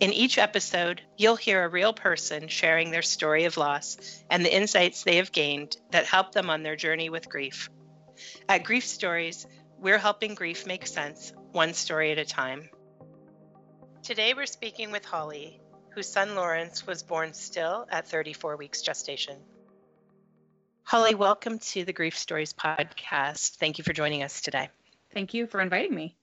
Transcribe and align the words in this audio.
In 0.00 0.12
each 0.12 0.38
episode, 0.38 1.02
you'll 1.16 1.36
hear 1.36 1.64
a 1.64 1.68
real 1.68 1.92
person 1.92 2.48
sharing 2.48 2.90
their 2.90 3.02
story 3.02 3.44
of 3.44 3.56
loss 3.56 4.22
and 4.30 4.44
the 4.44 4.54
insights 4.54 5.02
they 5.02 5.16
have 5.16 5.32
gained 5.32 5.76
that 5.90 6.06
help 6.06 6.32
them 6.32 6.48
on 6.48 6.62
their 6.62 6.76
journey 6.76 7.10
with 7.10 7.28
grief. 7.28 7.68
At 8.48 8.64
Grief 8.64 8.84
Stories, 8.84 9.46
we're 9.78 9.98
helping 9.98 10.34
grief 10.34 10.66
make 10.66 10.86
sense, 10.86 11.32
one 11.52 11.74
story 11.74 12.12
at 12.12 12.18
a 12.18 12.24
time. 12.24 12.68
Today, 14.02 14.34
we're 14.34 14.46
speaking 14.46 14.92
with 14.92 15.04
Holly, 15.04 15.60
whose 15.90 16.08
son 16.08 16.34
Lawrence 16.34 16.86
was 16.86 17.02
born 17.02 17.34
still 17.34 17.86
at 17.90 18.08
34 18.08 18.56
weeks 18.56 18.82
gestation. 18.82 19.36
Holly, 20.84 21.14
welcome 21.14 21.58
to 21.58 21.84
the 21.84 21.92
Grief 21.92 22.16
Stories 22.16 22.52
podcast. 22.52 23.56
Thank 23.56 23.78
you 23.78 23.84
for 23.84 23.92
joining 23.92 24.22
us 24.22 24.40
today. 24.40 24.70
Thank 25.12 25.34
you 25.34 25.46
for 25.46 25.60
inviting 25.60 25.94
me. 25.94 26.16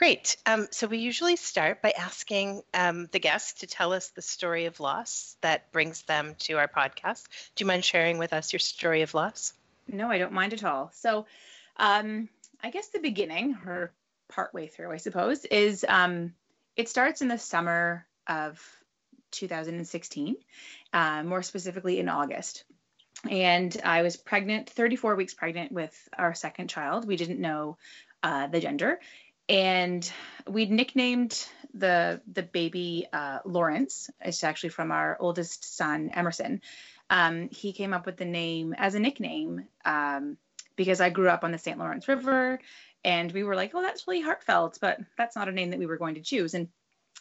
Great. 0.00 0.38
Um, 0.46 0.66
so 0.70 0.86
we 0.86 0.96
usually 0.96 1.36
start 1.36 1.82
by 1.82 1.90
asking 1.90 2.62
um, 2.72 3.10
the 3.12 3.18
guest 3.18 3.60
to 3.60 3.66
tell 3.66 3.92
us 3.92 4.08
the 4.08 4.22
story 4.22 4.64
of 4.64 4.80
loss 4.80 5.36
that 5.42 5.70
brings 5.72 6.00
them 6.04 6.36
to 6.38 6.54
our 6.54 6.68
podcast. 6.68 7.24
Do 7.54 7.62
you 7.62 7.66
mind 7.66 7.84
sharing 7.84 8.16
with 8.16 8.32
us 8.32 8.50
your 8.50 8.60
story 8.60 9.02
of 9.02 9.12
loss? 9.12 9.52
No, 9.86 10.10
I 10.10 10.16
don't 10.16 10.32
mind 10.32 10.54
at 10.54 10.64
all. 10.64 10.90
So, 10.94 11.26
um, 11.76 12.30
I 12.62 12.70
guess 12.70 12.88
the 12.88 12.98
beginning, 12.98 13.58
or 13.66 13.92
partway 14.26 14.68
through, 14.68 14.90
I 14.90 14.96
suppose, 14.96 15.44
is 15.44 15.84
um, 15.86 16.32
it 16.76 16.88
starts 16.88 17.20
in 17.20 17.28
the 17.28 17.36
summer 17.36 18.06
of 18.26 18.58
2016, 19.32 20.36
uh, 20.94 21.22
more 21.24 21.42
specifically 21.42 22.00
in 22.00 22.08
August. 22.08 22.64
And 23.28 23.78
I 23.84 24.00
was 24.00 24.16
pregnant, 24.16 24.70
34 24.70 25.14
weeks 25.16 25.34
pregnant 25.34 25.72
with 25.72 25.94
our 26.16 26.32
second 26.32 26.68
child. 26.68 27.06
We 27.06 27.16
didn't 27.16 27.38
know 27.38 27.76
uh, 28.22 28.46
the 28.46 28.60
gender 28.60 28.98
and 29.50 30.10
we 30.46 30.66
nicknamed 30.66 31.46
the 31.74 32.20
the 32.32 32.42
baby 32.42 33.06
uh, 33.12 33.40
Lawrence. 33.44 34.08
It's 34.20 34.44
actually 34.44 34.70
from 34.70 34.92
our 34.92 35.16
oldest 35.20 35.76
son 35.76 36.10
Emerson. 36.14 36.62
Um, 37.10 37.48
he 37.50 37.72
came 37.72 37.92
up 37.92 38.06
with 38.06 38.16
the 38.16 38.24
name 38.24 38.74
as 38.78 38.94
a 38.94 39.00
nickname 39.00 39.66
um, 39.84 40.36
because 40.76 41.00
I 41.00 41.10
grew 41.10 41.28
up 41.28 41.42
on 41.42 41.50
the 41.50 41.58
St. 41.58 41.76
Lawrence 41.76 42.06
River, 42.06 42.60
and 43.04 43.32
we 43.32 43.42
were 43.42 43.56
like, 43.56 43.72
"Oh, 43.74 43.82
that's 43.82 44.06
really 44.06 44.22
heartfelt," 44.22 44.78
but 44.80 45.00
that's 45.18 45.34
not 45.34 45.48
a 45.48 45.52
name 45.52 45.70
that 45.70 45.80
we 45.80 45.86
were 45.86 45.98
going 45.98 46.14
to 46.14 46.22
choose. 46.22 46.54
And 46.54 46.68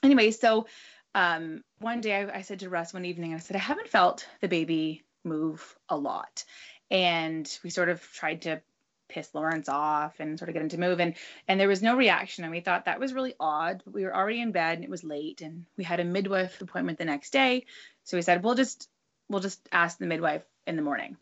anyway, 0.03 0.29
so 0.29 0.67
um, 1.15 1.63
one 1.79 1.99
day 1.99 2.15
I, 2.15 2.37
I 2.37 2.41
said 2.43 2.59
to 2.59 2.69
Russ 2.69 2.93
one 2.93 3.05
evening, 3.05 3.33
I 3.33 3.39
said, 3.39 3.55
"I 3.55 3.59
haven't 3.59 3.89
felt 3.89 4.27
the 4.39 4.47
baby 4.47 5.03
move 5.23 5.75
a 5.89 5.97
lot," 5.97 6.43
and 6.91 7.51
we 7.63 7.71
sort 7.71 7.89
of 7.89 8.03
tried 8.13 8.43
to 8.43 8.61
piss 9.09 9.33
Lawrence 9.33 9.67
off 9.67 10.19
and 10.19 10.39
sort 10.39 10.49
of 10.49 10.53
get 10.53 10.61
him 10.61 10.69
to 10.69 10.79
move. 10.79 10.99
And 10.99 11.15
and 11.47 11.59
there 11.59 11.67
was 11.67 11.81
no 11.81 11.97
reaction. 11.97 12.43
And 12.43 12.51
we 12.51 12.61
thought 12.61 12.85
that 12.85 12.99
was 12.99 13.13
really 13.13 13.35
odd. 13.39 13.81
But 13.83 13.93
we 13.93 14.03
were 14.03 14.15
already 14.15 14.41
in 14.41 14.51
bed 14.51 14.75
and 14.75 14.83
it 14.83 14.89
was 14.89 15.03
late 15.03 15.41
and 15.41 15.65
we 15.77 15.83
had 15.83 15.99
a 15.99 16.05
midwife 16.05 16.61
appointment 16.61 16.97
the 16.97 17.05
next 17.05 17.31
day. 17.31 17.65
So 18.03 18.17
we 18.17 18.21
said, 18.21 18.43
we'll 18.43 18.55
just 18.55 18.87
we'll 19.29 19.41
just 19.41 19.67
ask 19.71 19.97
the 19.97 20.07
midwife 20.07 20.43
in 20.65 20.75
the 20.75 20.81
morning. 20.81 21.17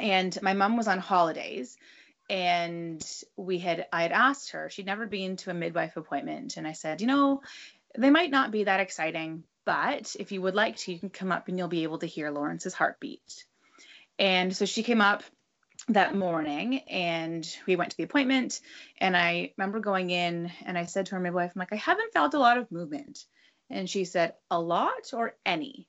And 0.00 0.36
my 0.42 0.54
mom 0.54 0.76
was 0.76 0.88
on 0.88 0.98
holidays 0.98 1.76
and 2.30 3.04
we 3.36 3.58
had 3.58 3.86
I 3.92 4.02
had 4.02 4.12
asked 4.12 4.52
her, 4.52 4.70
she'd 4.70 4.86
never 4.86 5.06
been 5.06 5.36
to 5.38 5.50
a 5.50 5.54
midwife 5.54 5.96
appointment. 5.96 6.56
And 6.56 6.66
I 6.66 6.72
said, 6.72 7.00
you 7.00 7.06
know, 7.06 7.42
they 7.96 8.10
might 8.10 8.30
not 8.30 8.50
be 8.50 8.64
that 8.64 8.80
exciting, 8.80 9.44
but 9.64 10.16
if 10.18 10.32
you 10.32 10.40
would 10.42 10.54
like 10.54 10.76
to, 10.76 10.92
you 10.92 10.98
can 10.98 11.10
come 11.10 11.32
up 11.32 11.48
and 11.48 11.58
you'll 11.58 11.68
be 11.68 11.82
able 11.82 11.98
to 11.98 12.06
hear 12.06 12.30
Lawrence's 12.30 12.74
heartbeat. 12.74 13.44
And 14.18 14.54
so 14.56 14.64
she 14.64 14.82
came 14.82 15.00
up 15.00 15.22
that 15.92 16.14
morning 16.14 16.80
and 16.88 17.46
we 17.66 17.76
went 17.76 17.90
to 17.90 17.96
the 17.96 18.02
appointment 18.02 18.60
and 19.00 19.16
i 19.16 19.52
remember 19.56 19.80
going 19.80 20.10
in 20.10 20.50
and 20.64 20.76
i 20.76 20.84
said 20.84 21.06
to 21.06 21.14
our 21.14 21.20
midwife 21.20 21.52
i'm 21.54 21.60
like 21.60 21.72
i 21.72 21.76
haven't 21.76 22.12
felt 22.12 22.34
a 22.34 22.38
lot 22.38 22.58
of 22.58 22.70
movement. 22.70 23.24
And 23.72 23.88
she 23.88 24.04
said 24.04 24.34
a 24.50 24.60
lot 24.60 25.12
or 25.12 25.34
any? 25.46 25.88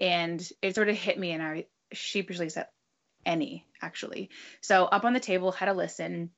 And 0.00 0.46
it 0.60 0.74
sort 0.74 0.88
of 0.88 0.96
hit 0.96 1.18
me 1.18 1.32
and 1.32 1.42
i 1.42 1.66
sheepishly 1.92 2.48
said 2.48 2.66
any 3.24 3.66
actually. 3.80 4.30
So 4.60 4.84
up 4.84 5.04
on 5.04 5.12
the 5.12 5.20
table 5.20 5.52
had 5.52 5.68
a 5.68 5.74
listen. 5.74 6.30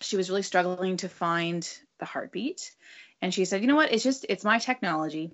She 0.00 0.16
was 0.16 0.30
really 0.30 0.42
struggling 0.42 0.96
to 0.98 1.08
find 1.08 1.68
the 1.98 2.06
heartbeat 2.06 2.74
and 3.20 3.34
she 3.34 3.44
said 3.44 3.60
you 3.60 3.68
know 3.68 3.76
what? 3.76 3.92
It's 3.92 4.04
just 4.04 4.26
it's 4.28 4.44
my 4.44 4.58
technology. 4.58 5.32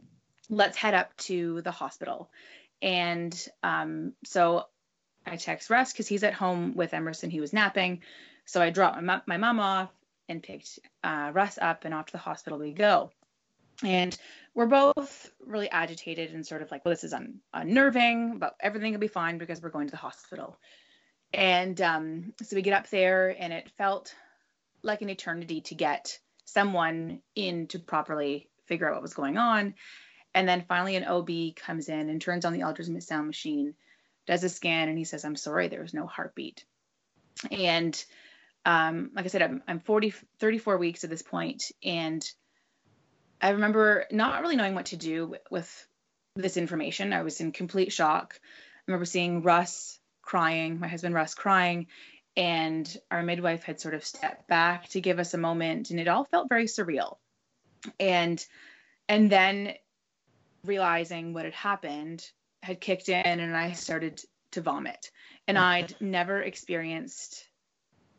Let's 0.49 0.77
head 0.77 0.95
up 0.95 1.17
to 1.19 1.63
the 1.63 1.71
hospital. 1.71 2.31
And 2.83 3.35
um, 3.63 4.13
so 4.25 4.65
I 5.27 5.37
text 5.37 5.71
Russ 5.71 5.93
because 5.93 6.09
he's 6.09 6.23
at 6.23 6.35
home 6.35 6.75
with 6.75 6.95
Emerson. 6.95 7.31
He 7.31 7.41
was 7.41 7.53
napping. 7.53 8.03
So 8.45 8.63
I 8.63 8.71
dropped 8.71 9.03
my, 9.03 9.21
my 9.27 9.37
mom 9.37 9.59
off 9.61 9.91
and 10.29 10.43
picked 10.43 10.79
uh, 11.05 11.31
Russ 11.33 11.59
up, 11.61 11.85
and 11.85 11.95
off 11.95 12.07
to 12.07 12.13
the 12.13 12.19
hospital 12.19 12.59
we 12.59 12.73
go. 12.73 13.11
And 13.83 14.17
we're 14.55 14.67
both 14.67 15.31
really 15.45 15.71
agitated 15.71 16.33
and 16.33 16.47
sort 16.47 16.63
of 16.63 16.71
like, 16.71 16.85
well, 16.85 16.93
this 16.93 17.05
is 17.05 17.13
un- 17.13 17.41
unnerving, 17.53 18.39
but 18.39 18.57
everything 18.61 18.93
will 18.93 19.01
be 19.01 19.09
fine 19.09 19.39
because 19.39 19.61
we're 19.61 19.71
going 19.71 19.87
to 19.87 19.93
the 19.93 19.97
hospital. 19.99 20.59
And 21.35 21.81
um, 21.81 22.33
so 22.43 22.57
we 22.57 22.63
get 22.63 22.73
up 22.73 22.89
there, 22.89 23.37
and 23.39 23.53
it 23.53 23.71
felt 23.77 24.15
like 24.83 25.03
an 25.03 25.11
eternity 25.11 25.61
to 25.63 25.75
get 25.75 26.19
someone 26.45 27.21
in 27.35 27.67
to 27.69 27.79
properly 27.79 28.49
figure 28.67 28.89
out 28.89 28.95
what 28.95 29.03
was 29.03 29.15
going 29.15 29.37
on. 29.37 29.75
And 30.35 30.49
then 30.49 30.65
finally, 30.69 30.97
an 30.97 31.05
OB 31.05 31.57
comes 31.57 31.89
in 31.89 32.09
and 32.09 32.21
turns 32.21 32.45
on 32.45 32.53
the 32.53 32.61
ultrasound 32.61 33.27
machine 33.27 33.75
does 34.27 34.45
a 34.45 34.49
scan 34.49 34.89
and 34.89 34.99
he 34.99 35.05
says, 35.05 35.25
I'm 35.25 35.37
sorry, 35.37 35.69
there 35.69 35.83
was 35.83 35.95
no 35.95 36.07
heartbeat. 36.07 36.65
And 37.51 38.05
um, 38.65 39.11
like 39.15 39.25
I 39.25 39.29
said, 39.29 39.43
I'm, 39.43 39.63
I'm 39.69 39.81
40, 39.81 40.13
34 40.41 40.79
weeks 40.79 41.05
at 41.05 41.11
this 41.11 41.23
point, 41.23 41.71
and 41.85 42.29
I 43.41 43.51
remember 43.51 44.07
not 44.11 44.43
really 44.43 44.57
knowing 44.57 44.75
what 44.75 44.87
to 44.87 44.97
do 44.97 45.37
with 45.51 45.89
this 46.35 46.57
information. 46.57 47.13
I 47.13 47.23
was 47.23 47.41
in 47.41 47.53
complete 47.53 47.93
shock. 47.93 48.41
I 48.43 48.83
remember 48.89 49.05
seeing 49.05 49.43
Russ 49.43 50.01
crying, 50.23 50.81
my 50.81 50.89
husband 50.89 51.15
Russ 51.15 51.35
crying, 51.35 51.87
and 52.37 52.97
our 53.11 53.23
midwife 53.23 53.63
had 53.63 53.81
sort 53.81 53.95
of 53.95 54.05
stepped 54.05 54.49
back 54.49 54.89
to 54.91 55.01
give 55.01 55.19
us 55.19 55.33
a 55.33 55.39
moment, 55.39 55.91
and 55.91 56.01
it 56.01 56.09
all 56.09 56.25
felt 56.25 56.49
very 56.49 56.67
surreal. 56.67 57.19
And 58.01 58.45
and 59.09 59.31
then 59.31 59.75
realizing 60.65 61.33
what 61.33 61.45
had 61.45 61.55
happened, 61.55 62.29
had 62.67 62.81
kicked 62.81 63.09
in 63.09 63.25
and 63.25 63.57
I 63.57 63.73
started 63.73 64.21
to 64.51 64.61
vomit. 64.61 65.11
And 65.47 65.57
I'd 65.57 65.95
never 66.01 66.41
experienced 66.43 67.47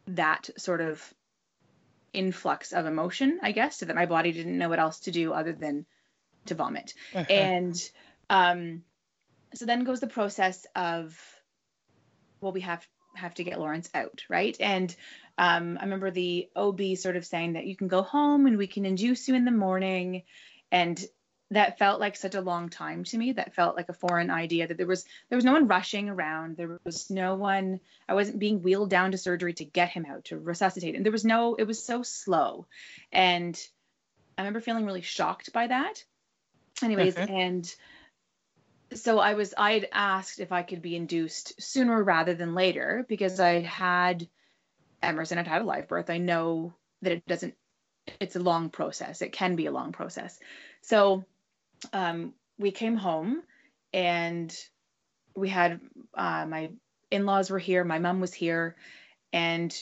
that 0.07 0.49
sort 0.57 0.79
of 0.79 1.13
influx 2.13 2.71
of 2.71 2.85
emotion, 2.85 3.39
I 3.43 3.51
guess, 3.51 3.77
so 3.77 3.85
that 3.85 3.95
my 3.95 4.05
body 4.05 4.31
didn't 4.31 4.57
know 4.57 4.69
what 4.69 4.79
else 4.79 5.01
to 5.01 5.11
do 5.11 5.33
other 5.33 5.51
than 5.51 5.85
to 6.45 6.55
vomit. 6.55 6.93
Uh-huh. 7.13 7.25
And 7.29 7.91
um, 8.29 8.83
so 9.53 9.65
then 9.65 9.83
goes 9.83 9.99
the 9.99 10.07
process 10.07 10.65
of, 10.75 11.19
well, 12.39 12.53
we 12.53 12.61
have 12.61 12.87
have 13.15 13.33
to 13.33 13.43
get 13.43 13.59
Lawrence 13.59 13.89
out, 13.93 14.23
right? 14.29 14.55
And 14.59 14.95
um, 15.37 15.77
I 15.81 15.83
remember 15.83 16.11
the 16.11 16.47
OB 16.55 16.95
sort 16.95 17.17
of 17.17 17.25
saying 17.25 17.53
that 17.53 17.65
you 17.65 17.75
can 17.75 17.87
go 17.87 18.03
home 18.03 18.45
and 18.45 18.57
we 18.57 18.67
can 18.67 18.85
induce 18.85 19.27
you 19.27 19.35
in 19.35 19.43
the 19.43 19.51
morning. 19.51 20.23
And 20.71 21.03
that 21.51 21.79
felt 21.79 21.99
like 21.99 22.15
such 22.15 22.35
a 22.35 22.41
long 22.41 22.69
time 22.69 23.03
to 23.05 23.17
me 23.17 23.31
that 23.31 23.55
felt 23.55 23.77
like 23.77 23.89
a 23.89 23.93
foreign 23.93 24.29
idea 24.29 24.67
that 24.67 24.77
there 24.77 24.87
was 24.87 25.05
there 25.29 25.37
was 25.37 25.45
no 25.45 25.53
one 25.53 25.67
rushing 25.67 26.09
around. 26.09 26.57
There 26.57 26.79
was 26.83 27.09
no 27.09 27.35
one 27.35 27.79
i 28.07 28.13
wasn't 28.13 28.39
being 28.39 28.61
wheeled 28.61 28.89
down 28.89 29.11
to 29.11 29.17
surgery 29.17 29.53
to 29.53 29.65
get 29.65 29.89
him 29.89 30.05
out 30.05 30.25
to 30.25 30.37
resuscitate 30.37 30.95
and 30.95 31.05
there 31.05 31.11
was 31.11 31.25
no 31.25 31.55
it 31.55 31.63
was 31.63 31.83
so 31.83 32.03
slow. 32.03 32.67
And 33.11 33.59
i 34.37 34.41
remember 34.41 34.59
feeling 34.59 34.85
really 34.85 35.01
shocked 35.01 35.53
by 35.53 35.67
that. 35.67 36.03
Anyways 36.83 37.15
mm-hmm. 37.15 37.33
and 37.33 37.75
so 38.93 39.19
i 39.19 39.33
was 39.33 39.53
i 39.57 39.73
had 39.73 39.87
asked 39.91 40.39
if 40.39 40.51
i 40.51 40.63
could 40.63 40.81
be 40.81 40.95
induced 40.95 41.61
sooner 41.61 42.01
rather 42.01 42.33
than 42.33 42.55
later 42.55 43.05
because 43.09 43.37
i 43.37 43.59
had 43.59 44.25
emerson 45.03 45.37
i'd 45.37 45.47
had 45.47 45.61
a 45.61 45.65
live 45.65 45.87
birth. 45.87 46.09
I 46.09 46.17
know 46.17 46.73
that 47.01 47.11
it 47.13 47.25
doesn't 47.25 47.55
it's 48.19 48.35
a 48.35 48.39
long 48.39 48.69
process. 48.69 49.21
It 49.21 49.31
can 49.31 49.55
be 49.55 49.65
a 49.65 49.71
long 49.71 49.91
process. 49.91 50.39
So 50.81 51.25
um, 51.93 52.33
we 52.57 52.71
came 52.71 52.95
home 52.95 53.41
and 53.93 54.55
we 55.35 55.49
had 55.49 55.79
uh, 56.13 56.45
my 56.45 56.71
in-laws 57.11 57.49
were 57.49 57.59
here 57.59 57.83
my 57.83 57.99
mom 57.99 58.19
was 58.19 58.33
here 58.33 58.75
and 59.31 59.73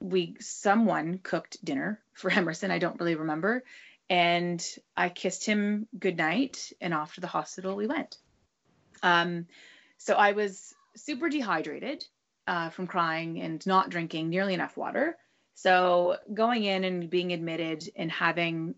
we 0.00 0.36
someone 0.40 1.18
cooked 1.18 1.64
dinner 1.64 2.00
for 2.12 2.30
emerson 2.32 2.70
i 2.70 2.78
don't 2.78 2.98
really 2.98 3.14
remember 3.14 3.62
and 4.10 4.64
i 4.96 5.08
kissed 5.08 5.46
him 5.46 5.86
goodnight 5.98 6.72
and 6.80 6.92
off 6.92 7.14
to 7.14 7.20
the 7.20 7.26
hospital 7.26 7.76
we 7.76 7.86
went 7.86 8.16
um, 9.02 9.46
so 9.98 10.14
i 10.14 10.32
was 10.32 10.74
super 10.96 11.28
dehydrated 11.28 12.04
uh, 12.46 12.70
from 12.70 12.86
crying 12.86 13.40
and 13.40 13.66
not 13.66 13.90
drinking 13.90 14.28
nearly 14.28 14.54
enough 14.54 14.76
water. 14.76 15.16
So 15.54 16.16
going 16.32 16.64
in 16.64 16.84
and 16.84 17.08
being 17.08 17.32
admitted 17.32 17.88
and 17.96 18.10
having 18.10 18.74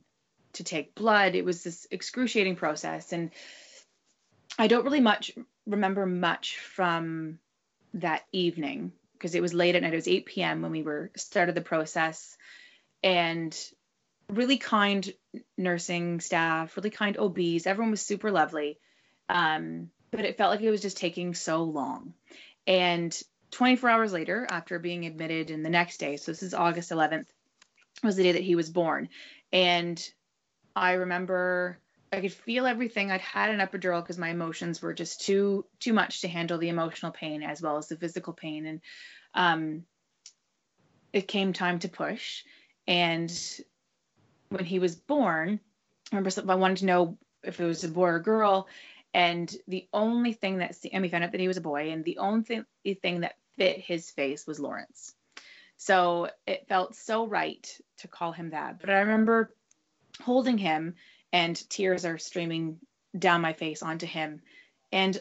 to 0.57 0.65
take 0.65 0.95
blood, 0.95 1.35
it 1.35 1.45
was 1.45 1.63
this 1.63 1.87
excruciating 1.91 2.57
process. 2.57 3.13
And 3.13 3.31
I 4.59 4.67
don't 4.67 4.85
really 4.85 5.01
much 5.01 5.33
remember 5.67 6.07
much 6.07 6.59
from 6.59 7.39
that 7.95 8.23
evening 8.33 8.93
because 9.15 9.35
it 9.35 9.43
was 9.43 9.55
late 9.55 9.75
at 9.75 9.83
night. 9.83 9.93
It 9.93 9.97
was 9.97 10.09
8 10.09 10.27
p.m. 10.27 10.63
when 10.63 10.71
we 10.71 10.83
were 10.83 11.11
started 11.17 11.55
the 11.55 11.61
process, 11.61 12.37
and 13.03 13.57
really 14.29 14.59
kind 14.59 15.13
nursing 15.57 16.21
staff, 16.21 16.77
really 16.77 16.91
kind 16.91 17.17
OBs. 17.19 17.67
Everyone 17.67 17.91
was 17.91 18.03
super 18.03 18.31
lovely, 18.31 18.79
um, 19.29 19.91
but 20.11 20.25
it 20.25 20.37
felt 20.37 20.51
like 20.51 20.61
it 20.61 20.71
was 20.71 20.83
just 20.83 20.97
taking 20.97 21.35
so 21.35 21.63
long. 21.65 22.15
And 22.67 23.17
24 23.53 23.89
hours 23.89 24.13
later, 24.13 24.47
after 24.51 24.79
being 24.79 25.07
admitted, 25.07 25.51
and 25.51 25.65
the 25.65 25.71
next 25.71 25.99
day, 25.99 26.17
so 26.17 26.33
this 26.33 26.43
is 26.43 26.55
August 26.55 26.91
11th, 26.91 27.27
was 28.03 28.17
the 28.17 28.25
day 28.25 28.33
that 28.33 28.43
he 28.43 28.57
was 28.57 28.71
born, 28.71 29.09
and 29.53 30.03
I 30.77 30.93
remember 30.93 31.79
I 32.13 32.21
could 32.21 32.33
feel 32.33 32.67
everything. 32.67 33.11
I'd 33.11 33.23
had 33.23 33.51
an 33.51 33.67
epidural 33.67 34.03
because 34.03 34.19
my 34.19 34.29
emotions 34.29 34.81
were 34.83 34.93
just 34.93 35.23
too 35.23 35.65
too 35.81 35.95
much 35.95 36.21
to 36.21 36.29
handle 36.29 36.59
the 36.59 36.69
emotional 36.69 37.11
pain 37.11 37.43
as 37.43 37.63
well 37.63 37.79
as 37.79 37.89
the 37.89 37.97
physical 37.97 38.35
pain. 38.35 38.67
And 38.67 38.81
um, 39.35 39.85
it 41.13 41.27
came 41.27 41.55
time 41.55 41.79
to 41.81 41.89
push. 41.89 42.45
And 42.87 43.33
when 44.51 44.67
he 44.67 44.79
was 44.79 44.95
born, 44.95 45.59
I 46.13 46.17
remember 46.17 46.53
I 46.53 46.57
wanted 46.57 46.79
to 46.79 46.87
know 46.87 47.19
if 47.43 47.59
it 47.59 47.65
was 47.65 47.83
a 47.83 47.89
boy 47.89 48.09
or 48.09 48.17
a 48.17 48.23
girl. 48.23 48.69
And 49.15 49.53
the 49.67 49.89
only 49.95 50.35
thing 50.35 50.59
that 50.59 50.77
and 50.93 51.03
we 51.03 51.09
found 51.09 51.25
out 51.25 51.33
that 51.33 51.41
he 51.41 51.49
was 51.49 51.57
a 51.57 51.63
boy, 51.63 51.91
and 51.91 52.05
the 52.05 52.19
only 52.19 52.45
thing, 52.45 52.65
thing 53.01 53.21
that 53.21 53.37
fit 53.57 53.79
his 53.81 54.11
face 54.11 54.47
was 54.47 54.61
Lawrence. 54.61 55.15
So 55.79 56.29
it 56.47 56.69
felt 56.69 56.95
so 56.95 57.27
right 57.27 57.67
to 57.99 58.09
call 58.09 58.33
him 58.33 58.51
that. 58.51 58.79
But 58.79 58.91
I 58.91 59.01
remember 59.01 59.55
holding 60.23 60.59
him 60.59 60.95
and 61.33 61.69
tears 61.69 62.05
are 62.05 62.19
streaming 62.19 62.79
down 63.17 63.41
my 63.41 63.53
face 63.53 63.83
onto 63.83 64.07
him. 64.07 64.41
And 64.93 65.19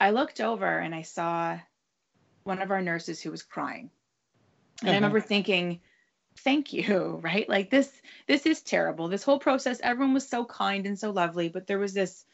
I 0.00 0.10
looked 0.10 0.40
over 0.40 0.66
and 0.66 0.94
I 0.94 1.02
saw 1.02 1.58
one 2.42 2.60
of 2.60 2.70
our 2.70 2.82
nurses 2.82 3.20
who 3.20 3.30
was 3.30 3.42
crying. 3.42 3.90
And 4.80 4.88
uh-huh. 4.88 4.92
I 4.92 4.94
remember 4.96 5.20
thinking, 5.20 5.80
thank 6.38 6.72
you, 6.72 7.20
right? 7.22 7.48
Like 7.48 7.70
this 7.70 7.90
this 8.26 8.46
is 8.46 8.60
terrible. 8.60 9.08
This 9.08 9.22
whole 9.22 9.38
process 9.38 9.80
everyone 9.82 10.14
was 10.14 10.28
so 10.28 10.44
kind 10.44 10.86
and 10.86 10.98
so 10.98 11.10
lovely, 11.10 11.48
but 11.48 11.66
there 11.66 11.78
was 11.78 11.94
this 11.94 12.24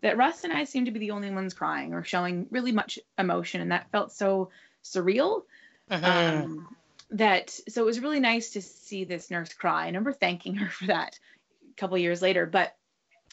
that 0.00 0.18
Russ 0.18 0.44
and 0.44 0.52
I 0.52 0.64
seemed 0.64 0.86
to 0.86 0.92
be 0.92 0.98
the 0.98 1.12
only 1.12 1.30
ones 1.30 1.54
crying 1.54 1.94
or 1.94 2.04
showing 2.04 2.46
really 2.50 2.72
much 2.72 2.98
emotion 3.18 3.60
and 3.60 3.72
that 3.72 3.90
felt 3.90 4.12
so 4.12 4.50
surreal. 4.82 5.44
Uh-huh. 5.90 6.42
Um, 6.44 6.76
that 7.10 7.50
so 7.68 7.82
it 7.82 7.86
was 7.86 8.00
really 8.00 8.20
nice 8.20 8.50
to 8.50 8.62
see 8.62 9.04
this 9.04 9.30
nurse 9.30 9.52
cry. 9.52 9.84
I 9.84 9.86
remember 9.86 10.12
thanking 10.12 10.56
her 10.56 10.68
for 10.70 10.86
that 10.86 11.18
couple 11.76 11.98
years 11.98 12.22
later. 12.22 12.46
But 12.46 12.74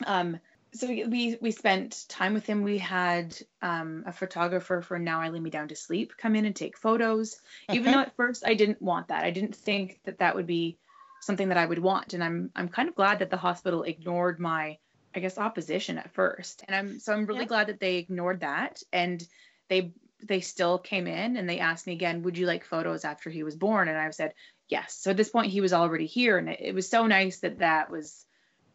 um, 0.06 0.40
so 0.74 0.88
we 0.88 1.38
we 1.42 1.52
spent 1.52 2.06
time 2.08 2.34
with 2.34 2.46
him. 2.46 2.64
We 2.64 2.78
had 2.78 3.38
um, 3.62 4.04
a 4.06 4.14
photographer 4.14 4.82
for 4.82 4.98
Now 4.98 5.22
I 5.22 5.30
Lay 5.30 5.40
Me 5.40 5.50
Down 5.50 5.68
to 5.68 5.76
Sleep 5.76 6.14
come 6.18 6.36
in 6.36 6.46
and 6.46 6.56
take 6.56 6.78
photos. 6.78 7.40
Okay. 7.70 7.80
Even 7.80 7.92
though 7.92 8.00
at 8.00 8.16
first 8.16 8.44
I 8.46 8.54
didn't 8.54 8.82
want 8.82 9.10
that, 9.10 9.24
I 9.24 9.32
didn't 9.32 9.56
think 9.56 10.00
that 10.06 10.20
that 10.20 10.36
would 10.36 10.48
be 10.48 10.78
something 11.22 11.50
that 11.50 11.58
I 11.58 11.66
would 11.66 11.80
want. 11.80 12.14
And 12.14 12.24
I'm 12.24 12.52
I'm 12.56 12.70
kind 12.70 12.88
of 12.88 12.96
glad 12.96 13.20
that 13.20 13.30
the 13.30 13.38
hospital 13.38 13.84
ignored 13.84 14.40
my 14.40 14.78
I 15.14 15.20
guess 15.20 15.38
opposition 15.38 15.98
at 15.98 16.14
first. 16.14 16.64
And 16.68 16.76
I'm 16.76 17.00
so 17.00 17.14
I'm 17.14 17.26
really 17.26 17.42
yeah. 17.42 17.48
glad 17.48 17.68
that 17.68 17.80
they 17.80 17.98
ignored 17.98 18.40
that 18.42 18.82
and 18.94 19.22
they 19.68 19.94
they 20.24 20.40
still 20.40 20.78
came 20.78 21.08
in 21.08 21.36
and 21.36 21.50
they 21.50 21.60
asked 21.60 21.88
me 21.88 21.94
again, 21.94 22.22
would 22.24 22.38
you 22.38 22.46
like 22.46 22.64
photos 22.64 23.04
after 23.04 23.30
he 23.30 23.44
was 23.44 23.56
born? 23.56 23.88
And 23.88 23.98
I 23.98 24.10
said 24.12 24.34
yes. 24.70 24.96
So 24.96 25.12
at 25.12 25.18
this 25.18 25.30
point 25.30 25.52
he 25.52 25.62
was 25.62 25.74
already 25.74 26.06
here, 26.06 26.38
and 26.38 26.48
it, 26.48 26.60
it 26.62 26.76
was 26.76 26.90
so 26.90 27.08
nice 27.08 27.40
that 27.40 27.60
that 27.60 27.92
was 27.92 28.26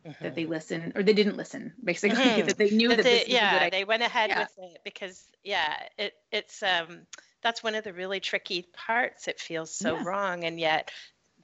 mm-hmm. 0.07 0.25
that 0.25 0.35
they 0.35 0.43
mm-hmm. 0.43 0.53
listened 0.53 0.93
or 0.95 1.03
they 1.03 1.13
didn't 1.13 1.37
listen 1.37 1.73
basically 1.83 2.17
mm-hmm. 2.25 2.47
that 2.47 2.59
they 2.59 2.71
knew 2.71 2.89
that, 2.89 2.99
that 2.99 3.05
they, 3.05 3.25
yeah 3.27 3.69
they 3.71 3.85
went 3.85 4.03
ahead 4.03 4.31
yeah. 4.31 4.41
with 4.41 4.71
it 4.71 4.81
because 4.85 5.25
yeah 5.43 5.75
it 5.99 6.15
it's 6.31 6.63
um 6.63 7.01
that's 7.43 7.63
one 7.63 7.75
of 7.75 7.85
the 7.85 7.93
really 7.93 8.21
tricky 8.21 8.67
parts 8.87 9.29
it 9.29 9.41
feels 9.41 9.71
so 9.71 9.97
yeah. 9.97 10.05
wrong 10.05 10.45
and 10.45 10.59
yet 10.59 10.91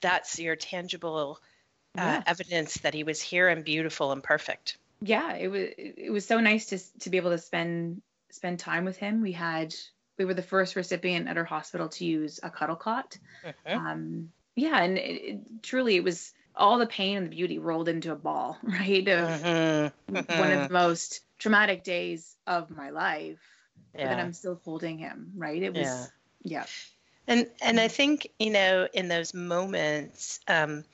that's 0.01 0.39
your 0.39 0.57
tangible 0.57 1.39
uh, 1.99 2.01
yeah. 2.01 2.23
evidence 2.27 2.75
that 2.79 2.95
he 2.95 3.05
was 3.05 3.21
here 3.21 3.49
and 3.49 3.65
beautiful 3.65 4.13
and 4.13 4.23
perfect 4.23 4.77
yeah 5.01 5.35
it 5.35 5.49
was 5.49 5.69
it 5.77 6.13
was 6.13 6.27
so 6.27 6.41
nice 6.41 6.67
to 6.67 6.79
to 7.01 7.11
be 7.11 7.17
able 7.17 7.31
to 7.31 7.39
spend 7.39 8.03
spend 8.31 8.59
time 8.59 8.85
with 8.85 8.97
him 8.97 9.21
we 9.21 9.33
had 9.33 9.75
we 10.19 10.25
were 10.25 10.35
the 10.35 10.43
first 10.43 10.77
recipient 10.77 11.29
at 11.29 11.37
our 11.37 11.45
hospital 11.45 11.89
to 11.89 12.05
use 12.05 12.41
a 12.43 12.51
cuddle 12.51 12.77
cot 12.77 13.19
mm-hmm. 13.45 13.87
um 13.87 14.33
yeah 14.55 14.83
and 14.83 14.99
it, 14.99 15.01
it, 15.01 15.63
truly 15.63 15.97
it 15.97 16.05
was 16.05 16.33
all 16.55 16.79
the 16.79 16.87
pain 16.87 17.17
and 17.17 17.27
the 17.27 17.31
beauty 17.31 17.59
rolled 17.59 17.89
into 17.89 18.13
a 18.13 18.17
ball, 18.17 18.59
right? 18.63 19.07
Of 19.09 19.29
mm-hmm. 19.29 20.15
Mm-hmm. 20.17 20.41
one 20.41 20.53
of 20.53 20.69
the 20.69 20.73
most 20.73 21.21
traumatic 21.39 21.85
days 21.85 22.37
of 22.47 22.71
my 22.71 22.91
life. 22.91 23.41
Yeah. 23.97 24.09
But 24.09 24.21
I'm 24.21 24.33
still 24.33 24.61
holding 24.65 24.99
him, 24.99 25.33
right? 25.37 25.63
It 25.63 25.75
was, 25.75 25.85
yeah. 25.85 26.07
yeah. 26.43 26.67
And 27.29 27.47
and 27.61 27.79
I 27.79 27.89
think 27.89 28.29
you 28.39 28.51
know 28.51 28.89
in 28.93 29.09
those 29.09 29.33
moments 29.33 30.41
um, 30.49 30.85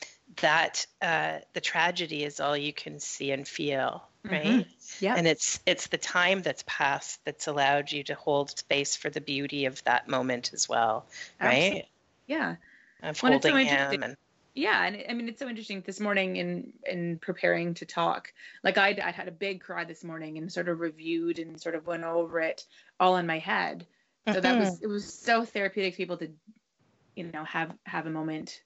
that 0.41 0.87
uh, 1.01 1.39
the 1.55 1.61
tragedy 1.61 2.25
is 2.25 2.41
all 2.41 2.57
you 2.57 2.73
can 2.73 3.01
see 3.01 3.31
and 3.31 3.47
feel, 3.47 4.03
mm-hmm. 4.25 4.35
right? 4.35 4.45
Mm-hmm. 4.45 5.05
Yeah. 5.05 5.15
And 5.17 5.27
it's 5.27 5.61
it's 5.65 5.87
the 5.87 5.97
time 5.97 6.43
that's 6.43 6.65
passed 6.67 7.21
that's 7.25 7.47
allowed 7.47 7.93
you 7.93 8.03
to 8.05 8.15
hold 8.15 8.59
space 8.59 8.97
for 8.97 9.11
the 9.11 9.21
beauty 9.21 9.65
of 9.67 9.83
that 9.85 10.09
moment 10.09 10.51
as 10.53 10.69
well, 10.69 11.07
right? 11.41 11.55
Absolutely. 11.55 11.89
Yeah. 12.27 12.57
Of 13.03 13.23
well, 13.23 13.33
holding 13.33 13.67
him 13.67 14.03
and 14.03 14.17
yeah 14.55 14.85
and 14.85 15.05
i 15.09 15.13
mean 15.13 15.29
it's 15.29 15.39
so 15.39 15.49
interesting 15.49 15.83
this 15.87 16.01
morning 16.01 16.37
in 16.37 16.73
in 16.87 17.19
preparing 17.19 17.75
to 17.75 17.87
talk 17.87 18.33
like 18.65 18.79
i 18.79 18.97
i 19.05 19.11
had 19.11 19.29
a 19.29 19.33
big 19.33 19.61
cry 19.61 19.85
this 19.85 20.05
morning 20.05 20.39
and 20.39 20.53
sort 20.53 20.69
of 20.69 20.81
reviewed 20.81 21.39
and 21.39 21.61
sort 21.61 21.75
of 21.75 21.87
went 21.87 22.05
over 22.05 22.41
it 22.41 22.65
all 22.99 23.17
in 23.17 23.27
my 23.27 23.39
head 23.39 23.87
so 24.33 24.41
that 24.41 24.59
was 24.59 24.69
mm-hmm. 24.69 24.85
it 24.85 24.89
was 24.89 25.13
so 25.13 25.45
therapeutic 25.45 25.95
to 25.95 25.99
be 25.99 26.03
able 26.03 26.19
to 26.19 26.31
you 27.15 27.25
know 27.25 27.45
have 27.45 27.75
have 27.85 28.07
a 28.07 28.11
moment 28.11 28.63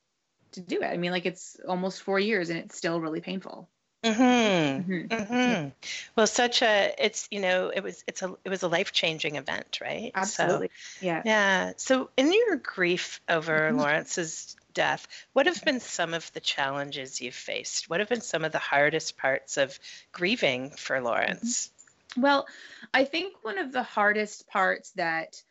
to 0.53 0.61
do 0.61 0.81
it 0.83 0.87
i 0.87 0.97
mean 0.97 1.13
like 1.13 1.27
it's 1.27 1.57
almost 1.69 2.03
four 2.03 2.19
years 2.19 2.51
and 2.51 2.59
it's 2.59 2.77
still 2.77 3.01
really 3.01 3.21
painful 3.21 3.69
Mm-hmm. 4.03 4.93
Mm-hmm. 4.93 5.33
Mm-hmm. 5.33 5.69
Well, 6.17 6.27
such 6.27 6.63
a 6.63 6.93
it's 6.99 7.29
you 7.31 7.41
know 7.41 7.69
it 7.69 7.83
was 7.83 8.03
it's 8.09 8.23
a 8.23 8.35
it 8.45 8.49
was 8.49 8.63
a 8.63 8.69
life 8.69 8.93
changing 8.93 9.37
event, 9.37 9.79
right? 9.81 10.11
Absolutely. 10.15 10.71
So, 10.99 11.07
yeah. 11.07 11.23
Yeah. 11.25 11.73
So 11.77 12.11
in 12.17 12.33
your 12.33 12.57
grief 12.57 13.21
over 13.29 13.57
mm-hmm. 13.57 13.79
Lawrence's 13.79 14.57
death, 14.75 15.07
what 15.33 15.47
have 15.47 15.65
been 15.65 15.81
some 15.81 16.15
of 16.15 16.33
the 16.33 16.41
challenges 16.41 17.21
you've 17.21 17.35
faced? 17.35 17.89
What 17.89 18.01
have 18.01 18.09
been 18.09 18.21
some 18.21 18.45
of 18.45 18.53
the 18.53 18.59
hardest 18.59 19.17
parts 19.17 19.57
of 19.57 19.79
grieving 20.13 20.71
for 20.71 21.01
Lawrence? 21.01 21.69
Mm-hmm. 21.69 22.23
Well, 22.23 22.47
I 22.93 23.05
think 23.05 23.35
one 23.43 23.59
of 23.59 23.73
the 23.73 23.83
hardest 23.83 24.49
parts 24.49 24.91
that 24.93 25.43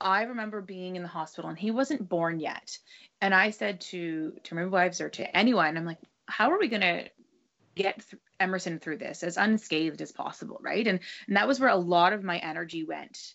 I 0.00 0.22
remember 0.22 0.60
being 0.60 0.96
in 0.96 1.02
the 1.02 1.08
hospital 1.08 1.50
and 1.50 1.58
he 1.58 1.70
wasn't 1.70 2.08
born 2.08 2.40
yet. 2.40 2.78
And 3.20 3.34
I 3.34 3.50
said 3.50 3.80
to 3.82 4.32
to 4.44 4.54
my 4.54 4.66
wives 4.66 5.00
or 5.00 5.08
to 5.10 5.36
anyone, 5.36 5.76
I'm 5.76 5.84
like, 5.84 6.00
how 6.26 6.50
are 6.50 6.58
we 6.58 6.68
going 6.68 6.82
to 6.82 7.08
get 7.74 8.04
th- 8.10 8.20
Emerson 8.40 8.78
through 8.78 8.98
this 8.98 9.22
as 9.22 9.36
unscathed 9.36 10.00
as 10.02 10.12
possible, 10.12 10.58
right? 10.60 10.86
And 10.86 11.00
and 11.26 11.36
that 11.36 11.48
was 11.48 11.60
where 11.60 11.70
a 11.70 11.76
lot 11.76 12.12
of 12.12 12.24
my 12.24 12.38
energy 12.38 12.84
went. 12.84 13.34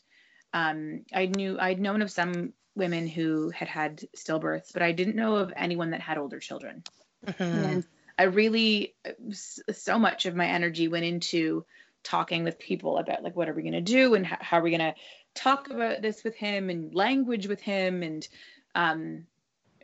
Um, 0.53 1.05
I 1.13 1.25
knew 1.27 1.57
I'd 1.59 1.79
known 1.79 2.01
of 2.01 2.11
some 2.11 2.53
women 2.75 3.07
who 3.07 3.49
had 3.49 3.67
had 3.67 4.03
stillbirths, 4.15 4.73
but 4.73 4.81
I 4.81 4.91
didn't 4.91 5.15
know 5.15 5.35
of 5.35 5.53
anyone 5.55 5.91
that 5.91 6.01
had 6.01 6.17
older 6.17 6.39
children. 6.39 6.83
Mm-hmm. 7.25 7.43
And 7.43 7.85
I 8.17 8.23
really, 8.23 8.95
so 9.31 9.99
much 9.99 10.25
of 10.25 10.35
my 10.35 10.47
energy 10.47 10.87
went 10.87 11.05
into 11.05 11.65
talking 12.03 12.43
with 12.43 12.59
people 12.59 12.97
about 12.97 13.23
like, 13.23 13.35
what 13.35 13.49
are 13.49 13.53
we 13.53 13.61
going 13.61 13.73
to 13.73 13.81
do 13.81 14.15
and 14.15 14.25
how, 14.25 14.37
how 14.39 14.59
are 14.59 14.63
we 14.63 14.71
going 14.71 14.93
to 14.93 14.95
talk 15.35 15.69
about 15.69 16.01
this 16.01 16.23
with 16.23 16.35
him 16.35 16.69
and 16.69 16.93
language 16.93 17.47
with 17.47 17.61
him. 17.61 18.03
And 18.03 18.27
um, 18.75 19.25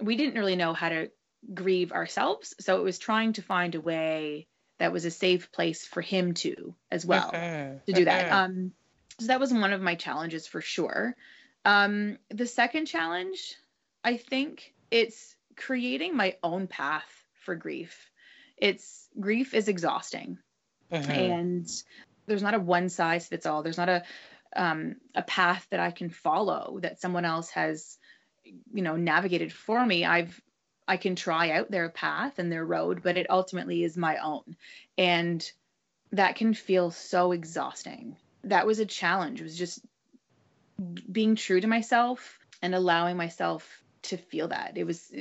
we 0.01 0.15
didn't 0.15 0.39
really 0.39 0.55
know 0.55 0.73
how 0.73 0.89
to 0.89 1.11
grieve 1.53 1.91
ourselves. 1.91 2.55
So 2.59 2.79
it 2.79 2.83
was 2.83 2.99
trying 2.99 3.33
to 3.33 3.41
find 3.41 3.75
a 3.75 3.81
way 3.81 4.47
that 4.79 4.93
was 4.93 5.05
a 5.05 5.11
safe 5.11 5.51
place 5.51 5.85
for 5.85 6.01
him 6.01 6.33
to 6.35 6.75
as 6.91 7.05
well 7.05 7.31
mm-hmm. 7.31 7.77
to 7.85 7.93
do 7.93 8.05
that. 8.05 8.25
Mm-hmm. 8.25 8.35
Um, 8.35 8.71
so 9.19 9.27
that 9.27 9.39
was 9.39 9.53
one 9.53 9.73
of 9.73 9.81
my 9.81 9.95
challenges 9.95 10.47
for 10.47 10.61
sure. 10.61 11.15
Um, 11.65 12.17
the 12.29 12.45
second 12.45 12.85
challenge, 12.85 13.55
I 14.03 14.17
think 14.17 14.73
it's 14.91 15.35
creating 15.55 16.15
my 16.15 16.35
own 16.43 16.67
path 16.67 17.09
for 17.43 17.55
grief. 17.55 18.11
It's 18.57 19.07
grief 19.19 19.53
is 19.53 19.67
exhausting, 19.67 20.37
mm-hmm. 20.91 21.11
and 21.11 21.69
there's 22.27 22.43
not 22.43 22.53
a 22.53 22.59
one 22.59 22.89
size 22.89 23.27
fits 23.27 23.45
all. 23.45 23.63
There's 23.63 23.77
not 23.77 23.89
a 23.89 24.03
um, 24.55 24.95
a 25.13 25.21
path 25.23 25.67
that 25.71 25.79
I 25.79 25.91
can 25.91 26.09
follow 26.09 26.79
that 26.81 27.01
someone 27.01 27.25
else 27.25 27.49
has, 27.51 27.97
you 28.45 28.81
know, 28.81 28.95
navigated 28.95 29.51
for 29.51 29.83
me. 29.83 30.05
I've 30.05 30.39
I 30.87 30.97
can 30.97 31.15
try 31.15 31.51
out 31.51 31.69
their 31.69 31.89
path 31.89 32.39
and 32.39 32.51
their 32.51 32.65
road, 32.65 33.01
but 33.03 33.17
it 33.17 33.27
ultimately 33.29 33.83
is 33.83 33.97
my 33.97 34.17
own, 34.17 34.55
and 34.97 35.43
that 36.11 36.35
can 36.37 36.53
feel 36.53 36.91
so 36.91 37.33
exhausting. 37.33 38.15
That 38.49 38.67
was 38.67 38.79
a 38.79 38.85
challenge. 38.85 39.39
It 39.39 39.43
was 39.43 39.57
just 39.57 39.81
being 41.11 41.35
true 41.35 41.59
to 41.59 41.67
myself 41.67 42.39
and 42.61 42.75
allowing 42.75 43.17
myself 43.17 43.83
to 44.03 44.17
feel 44.17 44.47
that 44.47 44.73
it 44.77 44.83
was 44.85 45.11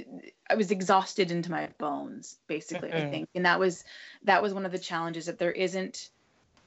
i 0.49 0.54
was 0.54 0.71
exhausted 0.71 1.30
into 1.30 1.50
my 1.50 1.68
bones 1.78 2.37
basically 2.47 2.90
mm-hmm. 2.90 3.06
i 3.06 3.11
think 3.11 3.28
and 3.35 3.47
that 3.47 3.59
was 3.59 3.83
that 4.25 4.42
was 4.42 4.52
one 4.54 4.66
of 4.66 4.73
the 4.73 4.78
challenges 4.78 5.26
that 5.26 5.38
there 5.38 5.50
isn't 5.50 6.11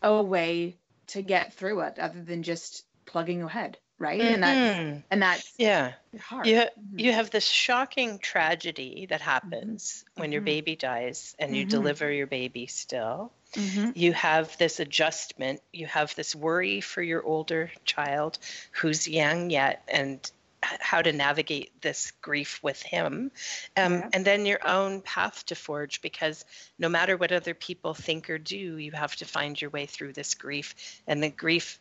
a 0.02 0.22
way 0.22 0.76
to 1.08 1.22
get 1.22 1.54
through 1.54 1.80
it 1.82 2.00
other 2.00 2.22
than 2.22 2.44
just 2.44 2.84
plugging 3.06 3.40
your 3.40 3.48
head 3.48 3.78
right 4.00 4.20
mm-hmm. 4.20 4.34
and 4.34 4.44
that 4.44 5.04
and 5.12 5.22
that's 5.22 5.54
yeah 5.58 5.94
hard. 6.20 6.48
you 6.48 6.56
mm-hmm. 6.56 7.00
you 7.00 7.14
have 7.14 7.30
this 7.30 7.46
shocking 7.46 8.18
tragedy 8.18 9.06
that 9.10 9.22
happens 9.22 10.04
mm-hmm. 10.04 10.22
when 10.22 10.32
your 10.32 10.42
mm-hmm. 10.42 10.46
baby 10.46 10.76
dies 10.76 11.36
and 11.38 11.56
you 11.56 11.64
mm-hmm. 11.64 11.70
deliver 11.70 12.12
your 12.12 12.28
baby 12.28 12.66
still 12.66 13.32
mm-hmm. 13.54 13.92
you 13.96 14.14
have 14.14 14.58
this 14.58 14.80
adjustment. 14.80 15.62
You 15.74 15.88
have 15.88 16.16
this 16.16 16.36
worry 16.36 16.82
for 16.82 17.02
your 17.02 17.24
older 17.24 17.72
child 17.86 18.38
who's 18.72 19.08
young 19.08 19.50
yet 19.50 19.84
and 19.88 20.30
how 20.62 21.02
to 21.02 21.12
navigate 21.14 21.82
this 21.82 22.12
grief 22.22 22.60
with 22.62 22.82
him. 22.82 23.32
Um, 23.78 23.94
yeah. 23.94 24.10
and 24.14 24.26
then 24.26 24.46
your 24.46 24.60
own 24.68 25.02
path 25.02 25.46
to 25.48 25.56
forge 25.56 26.02
because 26.02 26.44
no 26.78 26.90
matter 26.90 27.18
what 27.18 27.32
other 27.32 27.54
people 27.54 27.94
think 27.94 28.30
or 28.30 28.38
do 28.38 28.58
you 28.58 28.92
have 28.92 29.16
to 29.18 29.26
find 29.26 29.60
your 29.60 29.70
way 29.70 29.86
through 29.86 30.14
this 30.14 30.34
grief 30.34 31.02
and 31.08 31.24
the 31.24 31.30
grief 31.30 31.80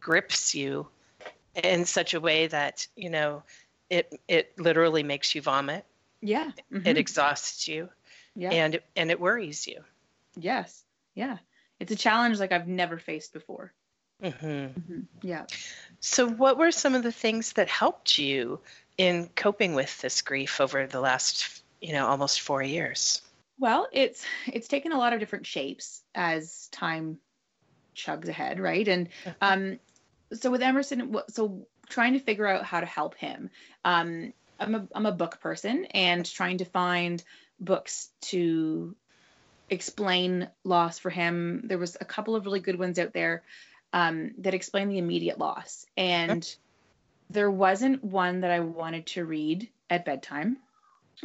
grips 0.00 0.54
you 0.54 0.88
in 1.54 1.84
such 1.84 2.14
a 2.14 2.20
way 2.20 2.48
that 2.48 2.86
you 2.96 3.10
know 3.10 3.42
it 3.88 4.12
it 4.28 4.58
literally 4.58 5.02
makes 5.02 5.34
you 5.34 5.42
vomit. 5.42 5.84
Yeah. 6.20 6.50
Mm-hmm. 6.72 6.86
it 6.86 6.98
exhausts 6.98 7.68
you. 7.68 7.88
Yeah. 8.34 8.50
And 8.50 8.80
and 8.96 9.10
it 9.10 9.20
worries 9.20 9.66
you. 9.66 9.82
Yes 10.36 10.85
yeah 11.16 11.38
it's 11.80 11.90
a 11.90 11.96
challenge 11.96 12.38
like 12.38 12.52
i've 12.52 12.68
never 12.68 12.98
faced 12.98 13.32
before 13.32 13.72
mm-hmm. 14.22 14.46
Mm-hmm. 14.46 15.00
yeah 15.22 15.46
so 15.98 16.28
what 16.28 16.56
were 16.56 16.70
some 16.70 16.94
of 16.94 17.02
the 17.02 17.10
things 17.10 17.54
that 17.54 17.68
helped 17.68 18.16
you 18.18 18.60
in 18.96 19.28
coping 19.34 19.74
with 19.74 20.00
this 20.00 20.22
grief 20.22 20.60
over 20.60 20.86
the 20.86 21.00
last 21.00 21.62
you 21.80 21.92
know 21.92 22.06
almost 22.06 22.40
four 22.40 22.62
years 22.62 23.20
well 23.58 23.88
it's 23.90 24.24
it's 24.46 24.68
taken 24.68 24.92
a 24.92 24.98
lot 24.98 25.12
of 25.12 25.18
different 25.18 25.46
shapes 25.46 26.02
as 26.14 26.68
time 26.68 27.18
chugs 27.96 28.28
ahead 28.28 28.60
right 28.60 28.86
and 28.86 29.08
mm-hmm. 29.24 29.30
um 29.40 29.78
so 30.32 30.50
with 30.50 30.62
Emerson, 30.62 31.16
so 31.28 31.66
trying 31.88 32.14
to 32.14 32.18
figure 32.18 32.46
out 32.46 32.64
how 32.64 32.80
to 32.80 32.86
help 32.86 33.16
him. 33.16 33.50
Um, 33.84 34.32
I'm 34.58 34.74
a 34.74 34.88
I'm 34.94 35.06
a 35.06 35.12
book 35.12 35.40
person 35.40 35.86
and 35.86 36.24
trying 36.24 36.58
to 36.58 36.64
find 36.64 37.22
books 37.60 38.08
to 38.22 38.94
explain 39.68 40.48
loss 40.64 40.98
for 40.98 41.10
him. 41.10 41.62
There 41.64 41.78
was 41.78 41.96
a 42.00 42.04
couple 42.04 42.36
of 42.36 42.44
really 42.44 42.60
good 42.60 42.78
ones 42.78 42.98
out 42.98 43.12
there 43.12 43.42
um, 43.92 44.32
that 44.38 44.54
explain 44.54 44.88
the 44.88 44.98
immediate 44.98 45.38
loss, 45.38 45.86
and 45.96 46.46
there 47.30 47.50
wasn't 47.50 48.04
one 48.04 48.40
that 48.40 48.50
I 48.50 48.60
wanted 48.60 49.06
to 49.08 49.24
read 49.24 49.68
at 49.90 50.04
bedtime 50.04 50.58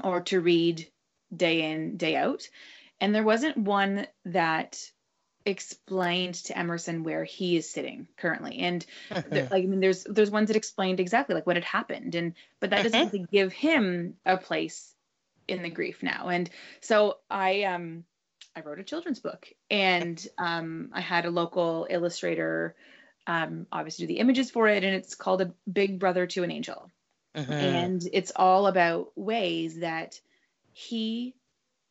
or 0.03 0.21
to 0.21 0.39
read 0.39 0.87
day 1.35 1.71
in 1.71 1.97
day 1.97 2.15
out, 2.15 2.47
and 2.99 3.13
there 3.13 3.23
wasn't 3.23 3.57
one 3.57 4.07
that 4.25 4.91
explained 5.45 6.35
to 6.35 6.57
Emerson 6.57 7.03
where 7.03 7.23
he 7.23 7.57
is 7.57 7.69
sitting 7.69 8.07
currently. 8.17 8.59
And 8.59 8.85
there, 9.29 9.47
like 9.51 9.63
I 9.63 9.67
mean 9.67 9.79
there's 9.79 10.03
there's 10.03 10.31
ones 10.31 10.47
that 10.47 10.57
explained 10.57 10.99
exactly 10.99 11.35
like 11.35 11.47
what 11.47 11.55
had 11.55 11.65
happened 11.65 12.15
and 12.15 12.33
but 12.59 12.69
that 12.69 12.83
doesn't 12.83 12.99
mm-hmm. 12.99 13.15
really 13.17 13.27
give 13.31 13.53
him 13.53 14.15
a 14.25 14.37
place 14.37 14.93
in 15.47 15.63
the 15.63 15.69
grief 15.69 16.03
now. 16.03 16.29
And 16.29 16.49
so 16.81 17.17
I 17.29 17.63
um 17.63 18.05
I 18.55 18.61
wrote 18.61 18.79
a 18.79 18.83
children's 18.83 19.19
book 19.19 19.47
and 19.69 20.25
um 20.37 20.89
I 20.93 21.01
had 21.01 21.25
a 21.25 21.31
local 21.31 21.87
illustrator 21.89 22.75
um 23.27 23.67
obviously 23.71 24.07
do 24.07 24.13
the 24.13 24.19
images 24.19 24.51
for 24.51 24.67
it 24.67 24.83
and 24.83 24.95
it's 24.95 25.15
called 25.15 25.41
a 25.41 25.53
big 25.71 25.99
brother 25.99 26.27
to 26.27 26.43
an 26.43 26.51
angel. 26.51 26.89
Mm-hmm. 27.35 27.51
And 27.51 28.09
it's 28.11 28.31
all 28.35 28.67
about 28.67 29.11
ways 29.15 29.79
that 29.79 30.19
he 30.73 31.35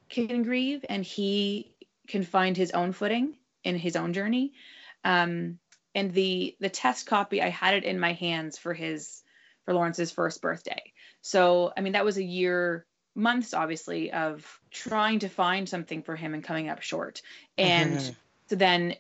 can 0.09 0.43
grieve 0.43 0.85
and 0.89 1.05
he 1.05 1.77
can 2.09 2.25
find 2.25 2.57
his 2.57 2.73
own 2.73 2.93
footing 2.93 3.37
in 3.65 3.77
his 3.77 3.97
own 3.97 4.13
journey. 4.13 4.53
Um, 5.05 5.59
and 5.95 6.13
the 6.13 6.57
the 6.61 6.69
test 6.69 7.07
copy, 7.07 7.43
I 7.43 7.49
had 7.49 7.75
it 7.75 7.85
in 7.85 7.99
my 7.99 8.13
hands 8.13 8.59
for 8.59 8.75
his 8.75 9.23
for 9.65 9.75
Lawrence's 9.75 10.11
first 10.11 10.43
birthday. 10.43 10.93
So 11.23 11.73
I 11.77 11.81
mean 11.81 11.95
that 11.95 12.05
was 12.05 12.17
a 12.17 12.25
year 12.25 12.87
months 13.15 13.55
obviously 13.55 14.13
of 14.13 14.61
trying 14.71 15.21
to 15.21 15.29
find 15.29 15.69
something 15.69 16.03
for 16.03 16.17
him 16.17 16.35
and 16.35 16.45
coming 16.45 16.69
up 16.69 16.83
short. 16.83 17.23
And 17.59 17.99
mm-hmm. 17.99 18.13
so 18.49 18.57
then 18.57 18.97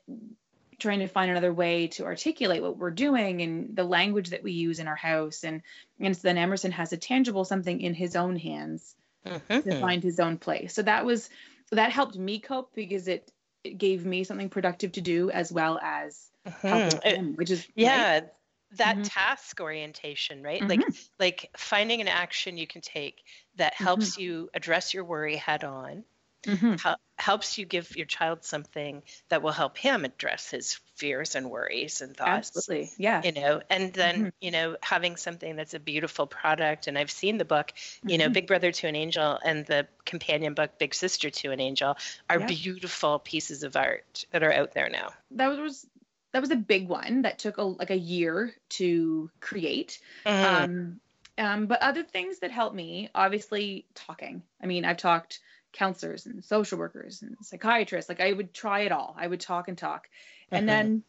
trying 0.79 1.01
to 1.01 1.09
find 1.09 1.31
another 1.31 1.53
way 1.53 1.89
to 1.89 2.05
articulate 2.05 2.63
what 2.63 2.77
we're 2.79 2.91
doing 2.91 3.43
and 3.43 3.77
the 3.77 3.85
language 3.85 4.31
that 4.31 4.43
we 4.43 4.53
use 4.53 4.79
in 4.79 4.89
our 4.89 4.97
house 4.97 5.45
and 5.45 5.63
and 6.01 6.17
so 6.17 6.23
then 6.23 6.39
Emerson 6.39 6.73
has 6.73 6.93
a 6.93 6.97
tangible 6.97 7.45
something 7.45 7.81
in 7.81 7.93
his 7.93 8.17
own 8.17 8.37
hands 8.37 8.95
mm-hmm. 9.27 9.69
to 9.69 9.81
find 9.81 10.03
his 10.03 10.19
own 10.19 10.39
place. 10.39 10.75
So 10.75 10.83
that 10.83 11.05
was 11.05 11.29
that 11.71 11.93
helped 11.93 12.17
me 12.17 12.41
cope 12.41 12.75
because 12.75 13.09
it 13.09 13.31
it 13.63 13.79
gave 13.79 14.05
me 14.05 14.25
something 14.25 14.49
productive 14.49 14.93
to 14.93 15.01
do 15.01 15.31
as 15.31 15.53
well 15.53 15.79
as 15.83 16.31
mm-hmm. 16.47 17.07
him, 17.07 17.35
which 17.35 17.51
is 17.51 17.67
yeah. 17.75 18.13
Right? 18.13 18.29
That 18.77 18.95
mm-hmm. 18.95 19.03
task 19.03 19.61
orientation 19.61 20.43
right 20.43 20.63
mm-hmm. 20.63 20.81
like 20.81 20.95
like 21.19 21.51
finding 21.57 22.01
an 22.01 22.09
action 22.09 22.57
you 22.57 22.67
can 22.67 22.81
take 22.81 23.23
that 23.57 23.75
helps 23.75 24.13
mm-hmm. 24.13 24.23
you 24.23 24.51
address 24.55 24.95
your 24.95 25.05
worry 25.05 25.37
head 25.37 25.65
on 25.65 26.05
mm-hmm. 26.47 26.93
helps 27.19 27.59
you 27.59 27.67
give 27.67 27.97
your 27.97 28.07
child 28.07 28.45
something 28.45 29.03
that 29.29 29.43
will 29.43 29.53
help 29.53 29.77
him 29.77 30.05
address 30.05 30.51
his 30.51 30.79
fears 30.97 31.35
and 31.35 31.51
worries 31.51 32.01
and 32.01 32.17
thoughts. 32.17 32.57
Absolutely. 32.57 32.91
Yeah. 32.99 33.23
You 33.25 33.33
know, 33.33 33.63
and 33.71 33.93
then, 33.93 34.17
mm-hmm. 34.17 34.29
you 34.41 34.51
know, 34.51 34.77
having 34.83 35.17
something 35.17 35.57
that's 35.57 35.75
a 35.75 35.81
beautiful 35.81 36.27
product. 36.27 36.87
And 36.87 36.99
I've 36.99 37.11
seen 37.11 37.39
the 37.39 37.45
book, 37.45 37.73
you 38.05 38.19
know, 38.19 38.25
mm-hmm. 38.25 38.33
Big 38.35 38.47
Brother 38.47 38.73
to 38.73 38.87
an 38.87 38.97
Angel 38.97 39.39
and 39.45 39.67
the 39.67 39.87
companion 40.05 40.55
book, 40.55 40.79
Big 40.79 40.95
Sister 40.95 41.31
to 41.31 41.53
an 41.53 41.61
Angel, 41.61 41.97
are 42.29 42.41
yeah. 42.41 42.47
beautiful 42.47 43.19
pieces 43.19 43.63
of 43.63 43.77
art 43.77 44.25
that 44.33 44.43
are 44.43 44.53
out 44.53 44.73
there 44.73 44.89
now. 44.89 45.11
That 45.33 45.49
was 45.59 45.87
that 46.33 46.41
was 46.41 46.51
a 46.51 46.57
big 46.57 46.89
one 46.89 47.23
that 47.23 47.39
took 47.39 47.59
a, 47.59 47.63
like 47.63 47.91
a 47.91 47.99
year 47.99 48.55
to 48.71 49.31
create. 49.41 49.99
Mm-hmm. 50.25 50.65
Um, 50.65 51.01
um, 51.39 51.67
but 51.67 51.83
other 51.83 52.03
things 52.03 52.41
that 52.41 52.51
helped 52.51 52.77
me, 52.77 53.11
obviously, 53.15 53.87
talking. 53.95 54.43
I 54.63 54.67
mean, 54.67 54.85
I've 54.85 54.99
talked 54.99 55.41
counselors 55.73 56.27
and 56.27 56.45
social 56.45 56.79
workers 56.79 57.23
and 57.23 57.37
psychiatrists. 57.43 58.09
Like 58.09 58.21
I 58.21 58.33
would 58.33 58.53
try 58.53 58.81
it 58.81 58.93
all. 58.93 59.17
I 59.19 59.27
would 59.27 59.41
talk 59.41 59.69
and 59.69 59.79
talk. 59.79 60.09
And 60.51 60.69
uh-huh. 60.69 60.77
then 60.77 61.03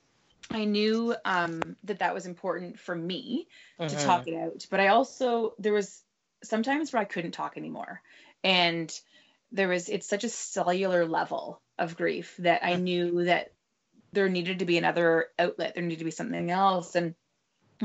I 0.49 0.65
knew 0.65 1.15
um, 1.25 1.75
that 1.83 1.99
that 1.99 2.13
was 2.13 2.25
important 2.25 2.79
for 2.79 2.95
me 2.95 3.47
uh-huh. 3.79 3.89
to 3.89 4.05
talk 4.05 4.27
it 4.27 4.35
out. 4.35 4.65
But 4.69 4.79
I 4.79 4.87
also, 4.87 5.53
there 5.59 5.73
was 5.73 6.01
sometimes 6.43 6.93
where 6.93 7.01
I 7.01 7.05
couldn't 7.05 7.31
talk 7.31 7.57
anymore. 7.57 8.01
And 8.43 8.91
there 9.51 9.67
was, 9.67 9.89
it's 9.89 10.07
such 10.07 10.23
a 10.23 10.29
cellular 10.29 11.05
level 11.05 11.61
of 11.77 11.97
grief 11.97 12.35
that 12.39 12.63
I 12.63 12.75
knew 12.75 13.25
that 13.25 13.51
there 14.13 14.29
needed 14.29 14.59
to 14.59 14.65
be 14.65 14.77
another 14.77 15.27
outlet. 15.39 15.73
There 15.73 15.83
needed 15.83 15.99
to 15.99 16.05
be 16.05 16.11
something 16.11 16.51
else. 16.51 16.95
And 16.95 17.15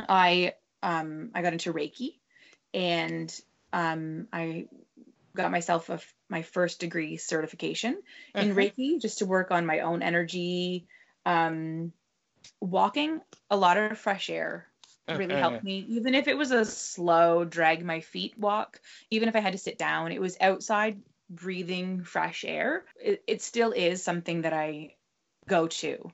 I, 0.08 0.54
um, 0.82 1.30
I 1.34 1.42
got 1.42 1.52
into 1.52 1.72
Reiki 1.72 2.18
and 2.74 3.32
um, 3.72 4.28
I 4.32 4.66
got 5.34 5.50
myself 5.50 5.88
a, 5.88 6.00
my 6.28 6.42
first 6.42 6.80
degree 6.80 7.16
certification 7.16 8.02
in 8.34 8.50
uh-huh. 8.50 8.60
Reiki 8.60 9.00
just 9.00 9.18
to 9.18 9.26
work 9.26 9.50
on 9.50 9.66
my 9.66 9.80
own 9.80 10.02
energy. 10.02 10.86
Um, 11.24 11.92
walking, 12.60 13.20
a 13.50 13.56
lot 13.56 13.76
of 13.76 13.98
fresh 13.98 14.30
air 14.30 14.66
really 15.08 15.34
uh-huh. 15.34 15.50
helped 15.50 15.64
me. 15.64 15.84
Even 15.88 16.14
if 16.14 16.28
it 16.28 16.36
was 16.36 16.50
a 16.50 16.64
slow, 16.64 17.44
drag 17.44 17.84
my 17.84 18.00
feet 18.00 18.36
walk, 18.36 18.80
even 19.10 19.28
if 19.28 19.36
I 19.36 19.40
had 19.40 19.52
to 19.52 19.58
sit 19.58 19.78
down, 19.78 20.12
it 20.12 20.20
was 20.20 20.36
outside 20.40 21.00
breathing 21.30 22.02
fresh 22.02 22.44
air. 22.46 22.84
It, 23.00 23.22
it 23.26 23.42
still 23.42 23.72
is 23.72 24.02
something 24.02 24.42
that 24.42 24.52
I 24.52 24.94
go 25.48 25.68
to 25.68 26.10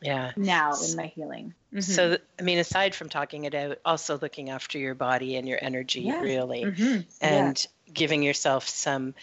yeah 0.00 0.32
now 0.36 0.72
in 0.88 0.96
my 0.96 1.06
healing 1.06 1.54
mm-hmm. 1.72 1.80
so 1.80 2.16
i 2.38 2.42
mean 2.42 2.58
aside 2.58 2.94
from 2.94 3.08
talking 3.08 3.44
it 3.44 3.54
out 3.54 3.78
also 3.84 4.18
looking 4.18 4.50
after 4.50 4.78
your 4.78 4.94
body 4.94 5.36
and 5.36 5.48
your 5.48 5.58
energy 5.60 6.02
yeah. 6.02 6.20
really 6.20 6.64
mm-hmm. 6.64 7.00
and 7.20 7.66
yeah. 7.86 7.92
giving 7.92 8.22
yourself 8.22 8.68
some 8.68 9.14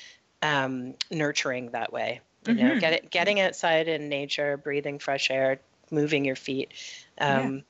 um, 0.41 0.94
nurturing 1.10 1.72
that 1.72 1.91
way 1.91 2.22
you 2.46 2.53
mm-hmm. 2.53 2.67
know 2.67 2.79
get 2.79 2.94
it, 2.94 3.10
getting 3.10 3.39
outside 3.39 3.88
in 3.88 4.10
nature 4.10 4.58
breathing 4.58 5.00
fresh 5.00 5.32
air 5.32 5.60
moving 5.91 6.25
your 6.25 6.36
feet 6.36 6.72
um, 7.20 7.55
yeah. 7.55 7.62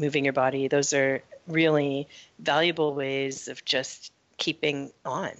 moving 0.00 0.24
your 0.24 0.32
body 0.32 0.68
those 0.68 0.92
are 0.92 1.22
really 1.46 2.08
valuable 2.38 2.94
ways 2.94 3.48
of 3.48 3.64
just 3.64 4.12
keeping 4.38 4.92
on 5.04 5.30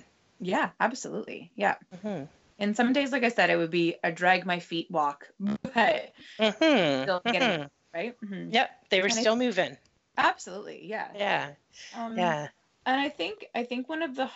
yeah 0.40 0.70
absolutely 0.80 1.50
yeah 1.54 1.76
mm-hmm. 1.94 2.24
And 2.62 2.76
some 2.76 2.92
days, 2.92 3.10
like 3.10 3.24
I 3.24 3.28
said, 3.28 3.50
it 3.50 3.56
would 3.56 3.72
be 3.72 3.96
a 4.04 4.12
drag 4.12 4.46
my 4.46 4.60
feet 4.60 4.88
walk, 4.88 5.28
but 5.40 6.12
mm-hmm. 6.38 7.02
still 7.02 7.20
getting 7.24 7.42
mm-hmm. 7.42 7.62
right. 7.92 8.16
Mm-hmm. 8.24 8.52
Yep, 8.52 8.70
they 8.88 9.00
were 9.00 9.06
and 9.06 9.14
still 9.14 9.34
I, 9.34 9.36
moving. 9.36 9.76
Absolutely, 10.16 10.86
yeah. 10.86 11.08
Yeah, 11.16 11.48
um, 11.96 12.16
yeah. 12.16 12.48
And 12.86 13.00
I 13.00 13.08
think 13.08 13.46
I 13.52 13.64
think 13.64 13.88
one 13.88 14.02
of 14.02 14.14
the 14.14 14.30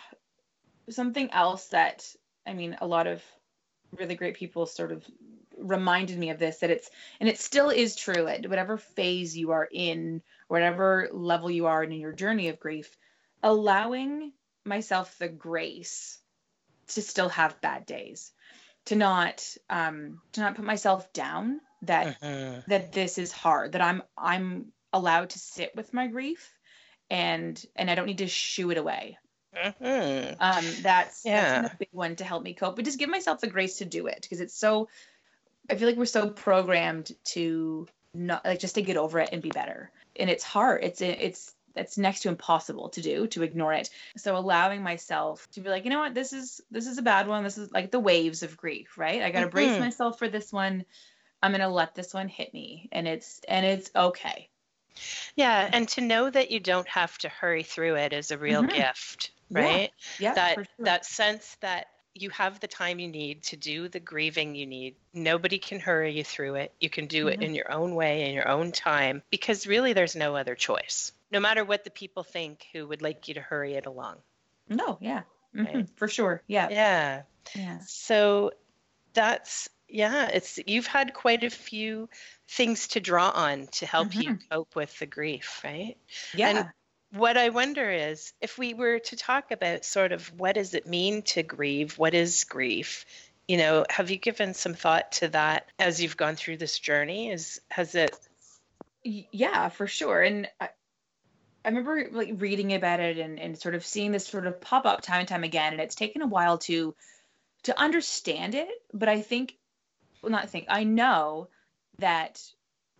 something 0.89 1.31
else 1.31 1.67
that 1.67 2.05
I 2.45 2.53
mean, 2.53 2.77
a 2.81 2.85
lot 2.85 3.07
of 3.07 3.23
really 3.97 4.15
great 4.15 4.35
people 4.35 4.65
sort 4.65 4.91
of 4.91 5.05
reminded 5.57 6.17
me 6.17 6.29
of 6.29 6.37
this 6.37 6.57
that 6.57 6.69
it's 6.69 6.89
and 7.21 7.29
it 7.29 7.39
still 7.39 7.69
is 7.69 7.95
true 7.95 8.27
at 8.27 8.47
whatever 8.47 8.77
phase 8.77 9.37
you 9.37 9.51
are 9.51 9.67
in 9.71 10.21
whatever 10.49 11.07
level 11.13 11.49
you 11.49 11.65
are 11.65 11.81
in 11.81 11.93
your 11.93 12.11
journey 12.11 12.49
of 12.49 12.59
grief 12.59 12.95
allowing 13.41 14.33
myself 14.65 15.17
the 15.17 15.27
grace 15.27 16.19
to 16.87 17.01
still 17.01 17.29
have 17.29 17.61
bad 17.61 17.85
days 17.85 18.31
to 18.85 18.95
not 18.95 19.45
um 19.69 20.21
to 20.31 20.41
not 20.41 20.55
put 20.55 20.65
myself 20.65 21.11
down 21.13 21.59
that 21.83 22.17
Mm-hmm. 22.21 22.69
that 22.69 22.91
this 22.91 23.17
is 23.17 23.31
hard 23.31 23.73
that 23.73 23.81
i'm 23.81 24.01
i'm 24.17 24.71
allowed 24.93 25.29
to 25.29 25.39
sit 25.39 25.75
with 25.75 25.93
my 25.93 26.07
grief 26.07 26.53
and 27.09 27.63
and 27.75 27.89
i 27.89 27.95
don't 27.95 28.07
need 28.07 28.19
to 28.19 28.27
shoo 28.27 28.71
it 28.71 28.77
away 28.77 29.17
Mm-hmm. 29.55 30.33
um 30.39 30.65
that's 30.81 31.23
Yeah. 31.23 31.61
that's 31.61 31.73
a 31.73 31.77
big 31.77 31.89
one 31.91 32.15
to 32.17 32.23
help 32.23 32.43
me 32.43 32.53
cope 32.53 32.75
but 32.75 32.85
just 32.85 32.99
give 32.99 33.09
myself 33.09 33.41
the 33.41 33.47
grace 33.47 33.77
to 33.77 33.85
do 33.85 34.07
it 34.07 34.19
because 34.21 34.39
it's 34.39 34.55
so 34.57 34.87
i 35.69 35.75
feel 35.75 35.87
like 35.87 35.97
we're 35.97 36.05
so 36.05 36.29
programmed 36.29 37.11
to 37.23 37.87
not 38.13 38.45
like 38.45 38.59
just 38.59 38.75
to 38.75 38.81
get 38.81 38.97
over 38.97 39.19
it 39.19 39.29
and 39.31 39.41
be 39.41 39.49
better 39.49 39.91
and 40.15 40.29
it's 40.29 40.43
hard 40.43 40.83
it's 40.83 41.01
it's 41.01 41.53
it's 41.77 41.97
next 41.97 42.21
to 42.21 42.29
impossible 42.29 42.89
to 42.89 43.01
do 43.01 43.27
to 43.27 43.43
ignore 43.43 43.73
it 43.73 43.89
so 44.15 44.35
allowing 44.37 44.81
myself 44.81 45.47
to 45.51 45.61
be 45.61 45.69
like 45.69 45.83
you 45.83 45.89
know 45.89 45.99
what 45.99 46.13
this 46.13 46.33
is 46.33 46.61
this 46.71 46.87
is 46.87 46.97
a 46.97 47.01
bad 47.03 47.27
one 47.27 47.43
this 47.43 47.57
is 47.57 47.71
like 47.71 47.91
the 47.91 47.99
waves 47.99 48.43
of 48.43 48.57
grief 48.57 48.97
right 48.97 49.21
i 49.21 49.31
got 49.31 49.41
to 49.41 49.47
brace 49.47 49.75
Mhm. 49.75 49.79
myself 49.79 50.17
for 50.19 50.27
this 50.27 50.51
one 50.51 50.85
i'm 51.41 51.51
going 51.51 51.61
to 51.61 51.67
let 51.67 51.95
this 51.95 52.13
one 52.13 52.27
hit 52.27 52.53
me 52.53 52.89
and 52.91 53.07
it's 53.07 53.41
and 53.47 53.65
it's 53.65 53.89
okay 53.95 54.49
Yeah, 55.35 55.69
and 55.71 55.87
to 55.89 56.01
know 56.01 56.29
that 56.29 56.51
you 56.51 56.59
don't 56.59 56.87
have 56.87 57.17
to 57.19 57.29
hurry 57.29 57.63
through 57.63 57.95
it 57.95 58.13
is 58.13 58.31
a 58.31 58.37
real 58.37 58.63
Mhm. 58.63 58.73
gift, 58.73 59.31
right? 59.51 59.91
yeah 60.19 60.33
that 60.33 60.55
sure. 60.55 60.65
that 60.79 61.05
sense 61.05 61.55
that 61.61 61.87
you 62.13 62.31
have 62.31 62.59
the 62.59 62.67
time 62.67 62.97
you 62.99 63.07
need 63.07 63.43
to 63.43 63.55
do 63.57 63.87
the 63.87 63.99
grieving 63.99 64.55
you 64.55 64.65
need. 64.65 64.95
Nobody 65.13 65.59
can 65.59 65.79
hurry 65.79 66.13
you 66.17 66.23
through 66.23 66.55
it. 66.55 66.73
You 66.79 66.89
can 66.89 67.05
do 67.05 67.27
it 67.27 67.39
Mhm. 67.39 67.43
in 67.43 67.53
your 67.55 67.71
own 67.71 67.93
way 67.93 68.27
in 68.27 68.33
your 68.33 68.47
own 68.47 68.71
time 68.71 69.21
because 69.29 69.67
really 69.67 69.93
there's 69.93 70.15
no 70.15 70.35
other 70.35 70.55
choice. 70.55 71.11
No 71.31 71.39
matter 71.39 71.63
what 71.65 71.83
the 71.83 71.89
people 71.91 72.23
think 72.23 72.65
who 72.73 72.87
would 72.87 73.01
like 73.01 73.27
you 73.27 73.33
to 73.35 73.41
hurry 73.41 73.73
it 73.73 73.85
along. 73.85 74.21
no 74.69 74.97
yeah 75.01 75.23
Mhm, 75.55 75.65
Right. 75.73 75.89
for 75.97 76.07
sure 76.07 76.43
yeah 76.47 76.69
Yeah. 76.69 77.23
yeah 77.55 77.79
So 77.79 78.51
that's 79.13 79.69
yeah, 79.89 80.29
it's 80.33 80.59
you've 80.67 80.87
had 80.87 81.13
quite 81.13 81.43
a 81.45 81.49
few 81.49 82.09
things 82.49 82.89
to 82.89 82.99
draw 82.99 83.29
on 83.29 83.67
to 83.67 83.85
help 83.85 84.19
you 84.19 84.37
cope 84.51 84.75
with 84.75 84.97
the 84.99 85.05
grief, 85.05 85.61
right? 85.63 85.97
yeah 86.33 86.49
And 86.49 86.69
What 87.11 87.37
I 87.37 87.49
wonder 87.49 87.89
is 87.89 88.33
if 88.41 88.57
we 88.57 88.73
were 88.73 88.99
to 88.99 89.15
talk 89.15 89.51
about 89.51 89.85
sort 89.85 90.11
of 90.11 90.27
what 90.37 90.55
does 90.55 90.73
it 90.73 90.85
mean 90.87 91.21
to 91.33 91.41
grieve? 91.43 91.97
What 91.97 92.13
is 92.13 92.43
grief? 92.43 93.05
You 93.47 93.57
know, 93.57 93.85
have 93.89 94.11
you 94.11 94.17
given 94.17 94.53
some 94.53 94.73
thought 94.73 95.13
to 95.13 95.29
that 95.29 95.71
as 95.79 96.01
you've 96.01 96.17
gone 96.17 96.35
through 96.35 96.57
this 96.57 96.77
journey? 96.79 97.31
Is 97.31 97.61
has 97.69 97.95
it 97.95 98.13
yeah 99.03 99.69
for 99.69 99.87
sure 99.87 100.21
and 100.21 100.49
I, 101.67 101.69
remember 101.69 102.07
like 102.11 102.35
reading 102.37 102.73
about 102.73 103.01
it 103.01 103.17
and, 103.17 103.39
and 103.39 103.57
sort 103.57 103.75
of 103.75 103.85
seeing 103.85 104.11
this 104.11 104.25
sort 104.25 104.47
of 104.47 104.61
pop 104.61 104.85
up 104.85 105.01
time 105.01 105.19
and 105.19 105.27
time 105.27 105.43
again 105.43 105.73
and 105.73 105.81
it's 105.81 105.95
taken 105.95 106.21
a 106.21 106.27
while 106.27 106.57
to 106.59 106.95
to 107.63 107.77
understand 107.77 108.55
it 108.55 108.69
but 108.93 109.09
i 109.09 109.21
think 109.21 109.57
well 110.21 110.31
not 110.31 110.49
think 110.49 110.65
i 110.69 110.85
know 110.85 111.49
that 111.99 112.41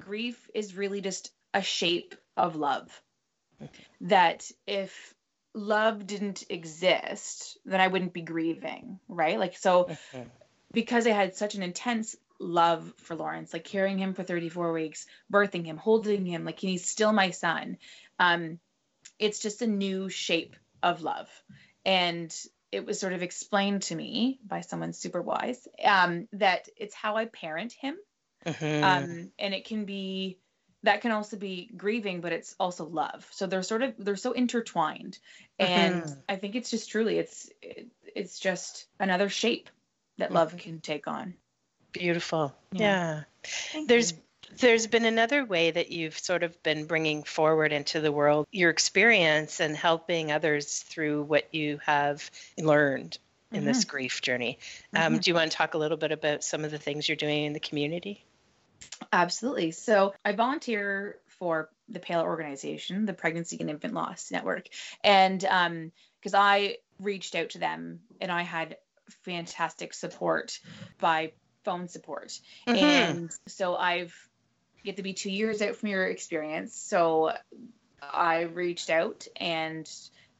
grief 0.01 0.49
is 0.53 0.75
really 0.75 1.01
just 1.01 1.31
a 1.53 1.61
shape 1.61 2.15
of 2.35 2.55
love. 2.55 3.01
That 4.01 4.49
if 4.67 5.15
love 5.53 6.05
didn't 6.05 6.43
exist 6.49 7.57
then 7.65 7.81
i 7.81 7.87
wouldn't 7.87 8.13
be 8.13 8.21
grieving 8.21 8.99
right? 9.07 9.39
Like 9.39 9.57
so 9.57 9.89
because 10.71 11.07
I 11.07 11.11
had 11.11 11.35
such 11.35 11.55
an 11.55 11.63
intense 11.63 12.15
love 12.39 12.93
for 12.97 13.15
Lawrence, 13.15 13.53
like 13.53 13.63
carrying 13.63 13.97
him 13.97 14.13
for 14.13 14.21
34 14.21 14.71
weeks, 14.71 15.07
birthing 15.31 15.65
him, 15.65 15.77
holding 15.77 16.25
him, 16.25 16.45
like 16.45 16.59
he's 16.59 16.87
still 16.87 17.11
my 17.11 17.31
son. 17.31 17.77
Um, 18.19 18.59
it's 19.19 19.39
just 19.39 19.61
a 19.61 19.67
new 19.67 20.09
shape 20.09 20.55
of 20.83 21.01
love. 21.01 21.29
And 21.85 22.35
it 22.71 22.85
was 22.85 22.99
sort 22.99 23.13
of 23.13 23.23
explained 23.23 23.83
to 23.83 23.95
me 23.95 24.39
by 24.45 24.61
someone 24.61 24.93
super 24.93 25.21
wise 25.21 25.67
um, 25.83 26.27
that 26.33 26.67
it's 26.75 26.95
how 26.95 27.15
I 27.15 27.25
parent 27.25 27.73
him. 27.73 27.97
Mhm. 28.45 28.83
Um, 28.83 29.31
and 29.39 29.53
it 29.53 29.65
can 29.65 29.85
be, 29.85 30.37
that 30.83 31.01
can 31.01 31.11
also 31.11 31.37
be 31.37 31.69
grieving, 31.75 32.21
but 32.21 32.33
it's 32.33 32.55
also 32.59 32.85
love. 32.85 33.27
So 33.31 33.47
they're 33.47 33.63
sort 33.63 33.81
of, 33.81 33.93
they're 33.97 34.15
so 34.15 34.33
intertwined. 34.33 35.17
And 35.59 36.03
Mhm. 36.03 36.23
I 36.29 36.35
think 36.35 36.55
it's 36.55 36.69
just 36.69 36.89
truly, 36.89 37.17
it's, 37.17 37.49
it, 37.61 37.87
it's 38.15 38.39
just 38.39 38.87
another 38.99 39.29
shape 39.29 39.69
that 40.17 40.31
love 40.31 40.53
Mhm. 40.53 40.59
can 40.59 40.81
take 40.81 41.07
on. 41.07 41.35
beautiful? 41.91 42.55
Yeah. 42.73 43.23
yeah. 43.73 43.81
There's 43.87 44.11
you. 44.11 44.17
There's 44.55 44.87
been 44.87 45.05
another 45.05 45.45
way 45.45 45.71
that 45.71 45.91
you've 45.91 46.17
sort 46.17 46.43
of 46.43 46.61
been 46.63 46.85
bringing 46.85 47.23
forward 47.23 47.73
into 47.73 48.01
the 48.01 48.11
world 48.11 48.47
your 48.51 48.69
experience 48.69 49.59
and 49.59 49.75
helping 49.75 50.31
others 50.31 50.79
through 50.79 51.23
what 51.23 51.53
you 51.53 51.79
have 51.85 52.29
learned 52.57 53.17
in 53.51 53.65
this 53.65 53.85
grief 53.85 54.21
journey. 54.21 54.59
Um, 54.93 55.15
Mhm. 55.15 55.21
Do 55.21 55.31
you 55.31 55.35
want 55.35 55.51
to 55.51 55.57
talk 55.57 55.73
a 55.73 55.77
little 55.77 55.97
bit 55.97 56.11
about 56.11 56.43
some 56.43 56.65
of 56.65 56.71
the 56.71 56.77
things 56.77 57.07
you're 57.07 57.15
doing 57.15 57.45
in 57.45 57.53
the 57.53 57.59
community? 57.59 58.25
Absolutely. 59.13 59.71
So 59.71 60.13
I 60.25 60.31
volunteer 60.33 61.19
for 61.27 61.69
the 61.87 61.99
PAIL 61.99 62.21
organization, 62.21 63.05
the 63.05 63.13
Pregnancy 63.13 63.57
and 63.59 63.69
Infant 63.69 63.93
Loss 63.93 64.31
Network. 64.31 64.67
And 65.03 65.39
because 65.39 66.33
I 66.33 66.77
reached 66.99 67.35
out 67.35 67.51
to 67.51 67.59
them 67.59 68.01
and 68.19 68.31
I 68.31 68.41
had 68.41 68.77
fantastic 69.23 69.93
support 69.93 70.59
by 70.99 71.31
phone 71.63 71.87
support. 71.87 72.39
Mhm. 72.65 72.77
And 72.77 73.31
so 73.47 73.75
I've 73.75 74.13
get 74.83 74.97
to 74.97 75.03
be 75.03 75.13
two 75.13 75.31
years 75.31 75.61
out 75.61 75.75
from 75.75 75.89
your 75.89 76.05
experience. 76.05 76.75
So 76.75 77.31
I 78.01 78.41
reached 78.41 78.89
out 78.89 79.27
and 79.35 79.89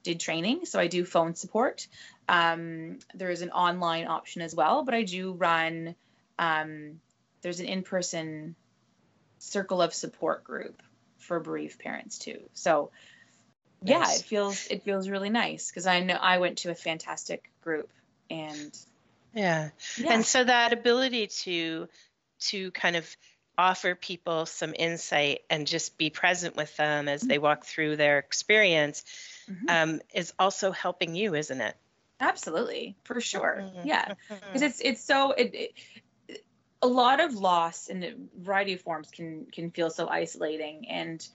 did 0.03 0.19
training. 0.19 0.65
So 0.65 0.79
I 0.79 0.87
do 0.87 1.05
phone 1.05 1.35
support. 1.35 1.87
Um, 2.29 2.99
there 3.13 3.29
is 3.29 3.41
an 3.41 3.51
online 3.51 4.07
option 4.07 4.41
as 4.41 4.55
well, 4.55 4.83
but 4.83 4.93
I 4.93 5.03
do 5.03 5.33
run. 5.33 5.95
Um, 6.39 6.99
there's 7.41 7.59
an 7.59 7.65
in-person 7.65 8.55
circle 9.39 9.81
of 9.81 9.93
support 9.93 10.43
group 10.43 10.81
for 11.17 11.39
bereaved 11.39 11.79
parents 11.79 12.17
too. 12.17 12.39
So 12.53 12.91
yeah, 13.83 13.99
Nice. 13.99 14.19
it 14.19 14.25
feels 14.25 14.67
it 14.67 14.83
feels 14.83 15.09
really 15.09 15.29
nice 15.29 15.69
because 15.69 15.87
I 15.87 15.99
know 15.99 16.15
I 16.15 16.39
went 16.39 16.59
to 16.59 16.71
a 16.71 16.75
fantastic 16.75 17.49
group 17.63 17.89
and 18.29 18.75
Yeah. 19.33 19.69
yeah, 19.97 20.13
And 20.13 20.25
so 20.25 20.43
that 20.43 20.73
ability 20.73 21.27
to 21.43 21.87
to 22.39 22.71
kind 22.71 22.95
of 22.95 23.17
offer 23.57 23.95
people 23.95 24.45
some 24.45 24.73
insight 24.77 25.41
and 25.49 25.67
just 25.67 25.97
be 25.97 26.09
present 26.09 26.55
with 26.55 26.75
them 26.77 27.07
as 27.07 27.21
they 27.25 27.39
walk 27.39 27.65
through 27.65 27.95
their 27.97 28.19
experience 28.19 29.03
Mhm. 29.47 29.67
um, 29.67 30.01
is 30.13 30.33
also 30.39 30.71
helping 30.71 31.15
you, 31.15 31.35
isn't 31.35 31.61
it? 31.61 31.77
absolutely 32.19 32.97
for 33.03 33.21
sure. 33.21 33.63
Mhm. 33.75 33.85
Yeah. 33.85 34.13
because 34.51 34.61
it's 34.61 34.81
it's 34.81 35.03
so 35.05 35.31
it, 35.31 35.53
it 35.53 36.41
a 36.81 36.87
lot 36.87 37.19
of 37.19 37.33
loss 37.33 37.87
in 37.87 38.03
a 38.03 38.13
variety 38.35 38.73
of 38.73 38.81
forms 38.81 39.09
can 39.11 39.47
can 39.51 39.71
feel 39.71 39.89
so 39.89 40.07
isolating 40.07 40.87
and 40.89 41.27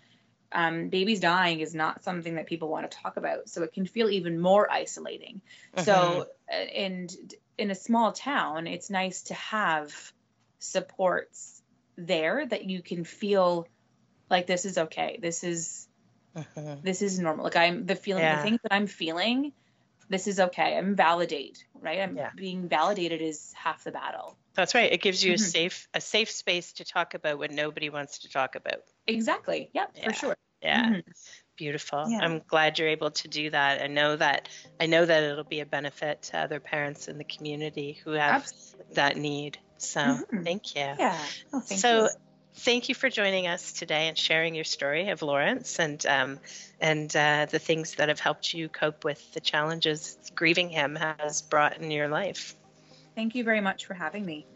um, 0.52 0.88
babies 0.90 1.20
dying 1.20 1.60
is 1.60 1.74
not 1.74 2.04
something 2.04 2.36
that 2.36 2.46
people 2.46 2.68
want 2.68 2.90
to 2.90 2.98
talk 2.98 3.16
about 3.18 3.48
so 3.48 3.62
it 3.62 3.72
can 3.72 3.86
feel 3.86 4.10
even 4.10 4.40
more 4.40 4.70
isolating 4.70 5.42
so 5.74 6.26
uh, 6.50 6.54
and 6.54 7.10
in 7.58 7.70
a 7.70 7.74
small 7.76 8.12
town 8.12 8.66
it's 8.66 8.90
nice 8.90 9.24
to 9.24 9.34
have 9.34 10.12
supports 10.60 11.61
there 11.96 12.46
that 12.46 12.64
you 12.64 12.82
can 12.82 13.04
feel 13.04 13.66
like 14.30 14.46
this 14.46 14.64
is 14.64 14.78
okay 14.78 15.18
this 15.20 15.44
is 15.44 15.88
Mhm. 16.36 16.82
this 16.82 17.02
is 17.02 17.18
normal 17.18 17.44
like 17.44 17.56
i'm 17.56 17.84
the 17.84 17.94
feeling 17.94 18.22
Yeah. 18.24 18.36
the 18.36 18.42
things 18.42 18.58
that 18.62 18.72
i'm 18.72 18.86
feeling 18.86 19.52
this 20.08 20.26
is 20.26 20.40
okay 20.40 20.76
i'm 20.78 20.96
validate 20.96 21.64
right 21.74 22.00
i'm 22.00 22.16
Yeah. 22.16 22.30
being 22.34 22.68
validated 22.68 23.20
is 23.20 23.52
half 23.54 23.84
the 23.84 23.92
battle 23.92 24.36
That's 24.54 24.74
right. 24.74 24.92
It 24.92 25.00
gives 25.00 25.24
you 25.24 25.32
a 25.32 25.36
Mhm. 25.36 25.50
safe 25.50 25.88
a 25.94 26.00
safe 26.00 26.30
space 26.30 26.74
to 26.74 26.84
talk 26.84 27.14
about 27.14 27.38
what 27.38 27.50
nobody 27.50 27.88
wants 27.90 28.18
to 28.20 28.28
talk 28.30 28.54
about. 28.54 28.82
exactly 29.06 29.70
yep 29.74 29.90
Yeah. 29.94 30.04
for 30.04 30.12
sure 30.14 30.36
Yeah. 30.62 30.84
Mhm. 30.90 31.02
Beautiful. 31.56 32.06
Yeah. 32.08 32.20
I'm 32.20 32.38
glad 32.46 32.78
you're 32.78 32.88
able 32.88 33.10
to 33.10 33.28
do 33.28 33.50
that. 33.50 33.82
I 33.82 33.88
know 33.88 34.14
that 34.16 34.48
I 34.80 34.86
know 34.86 35.04
that 35.04 35.22
it'll 35.24 35.42
be 35.44 35.58
a 35.60 35.66
benefit 35.66 36.22
to 36.30 36.38
other 36.38 36.60
parents 36.60 37.08
in 37.08 37.18
the 37.18 37.24
community 37.24 37.94
who 38.04 38.12
have 38.12 38.42
Absolutely. 38.42 38.94
that 38.94 39.16
need. 39.16 39.58
So 39.82 40.00
Mhm. 40.32 40.44
thank 40.44 40.74
you. 40.74 40.94
yeah 40.98 41.18
oh, 41.52 41.60
thank 41.60 41.80
so 41.80 42.02
you. 42.04 42.08
thank 42.56 42.88
you 42.88 42.94
for 42.94 43.08
joining 43.10 43.46
us 43.46 43.72
today 43.72 44.08
and 44.08 44.16
sharing 44.16 44.54
your 44.54 44.64
story 44.64 45.08
of 45.08 45.22
Lawrence 45.22 45.78
and 45.80 46.04
um, 46.06 46.38
and 46.80 47.14
uh, 47.16 47.46
the 47.50 47.58
things 47.58 47.94
that 47.96 48.08
have 48.08 48.20
helped 48.20 48.52
you 48.54 48.68
cope 48.68 49.04
with 49.04 49.32
the 49.32 49.40
challenges 49.40 50.16
grieving 50.34 50.68
him 50.68 50.96
has 50.96 51.42
brought 51.42 51.78
in 51.78 51.90
your 51.90 52.08
life. 52.08 52.54
thank 53.14 53.34
you 53.34 53.44
very 53.44 53.60
much 53.60 53.86
for 53.86 53.94
having 53.94 54.24
me 54.24 54.46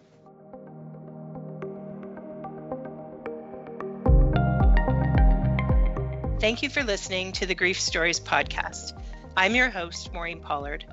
Thank 6.39 6.63
you 6.63 6.69
for 6.69 6.85
listening 6.85 7.33
to 7.33 7.47
the 7.47 7.55
Grief 7.55 7.81
Stories 7.81 8.21
podcast. 8.21 8.93
I'm 9.37 9.55
your 9.55 9.71
host, 9.71 10.13
Maureen 10.13 10.41
Pollard. 10.41 10.85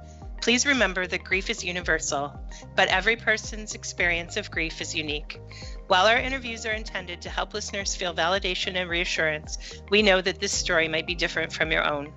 Please 0.43 0.65
remember 0.65 1.07
that 1.07 1.23
grief 1.23 1.49
is 1.49 1.63
universal, 1.63 2.37
but 2.75 2.89
every 2.89 3.15
person's 3.15 3.75
experience 3.75 4.35
of 4.35 4.51
grief 4.51 4.81
is 4.81 4.93
unique. 4.93 5.39
While 5.87 6.05
our 6.05 6.17
interviews 6.17 6.65
are 6.65 6.73
intended 6.73 7.21
to 7.21 7.29
help 7.29 7.53
listeners 7.53 7.95
feel 7.95 8.13
validation 8.13 8.75
and 8.75 8.89
reassurance, 8.89 9.57
we 9.89 10.01
know 10.01 10.19
that 10.19 10.41
this 10.41 10.51
story 10.51 10.89
might 10.89 11.07
be 11.07 11.15
different 11.15 11.53
from 11.53 11.71
your 11.71 11.89
own. 11.89 12.11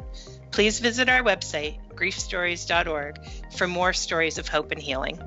Please 0.51 0.81
visit 0.81 1.09
our 1.09 1.23
website, 1.23 1.79
griefstories.org, 1.95 3.25
for 3.57 3.69
more 3.69 3.93
stories 3.93 4.39
of 4.39 4.49
hope 4.49 4.73
and 4.73 4.83
healing. 4.83 5.21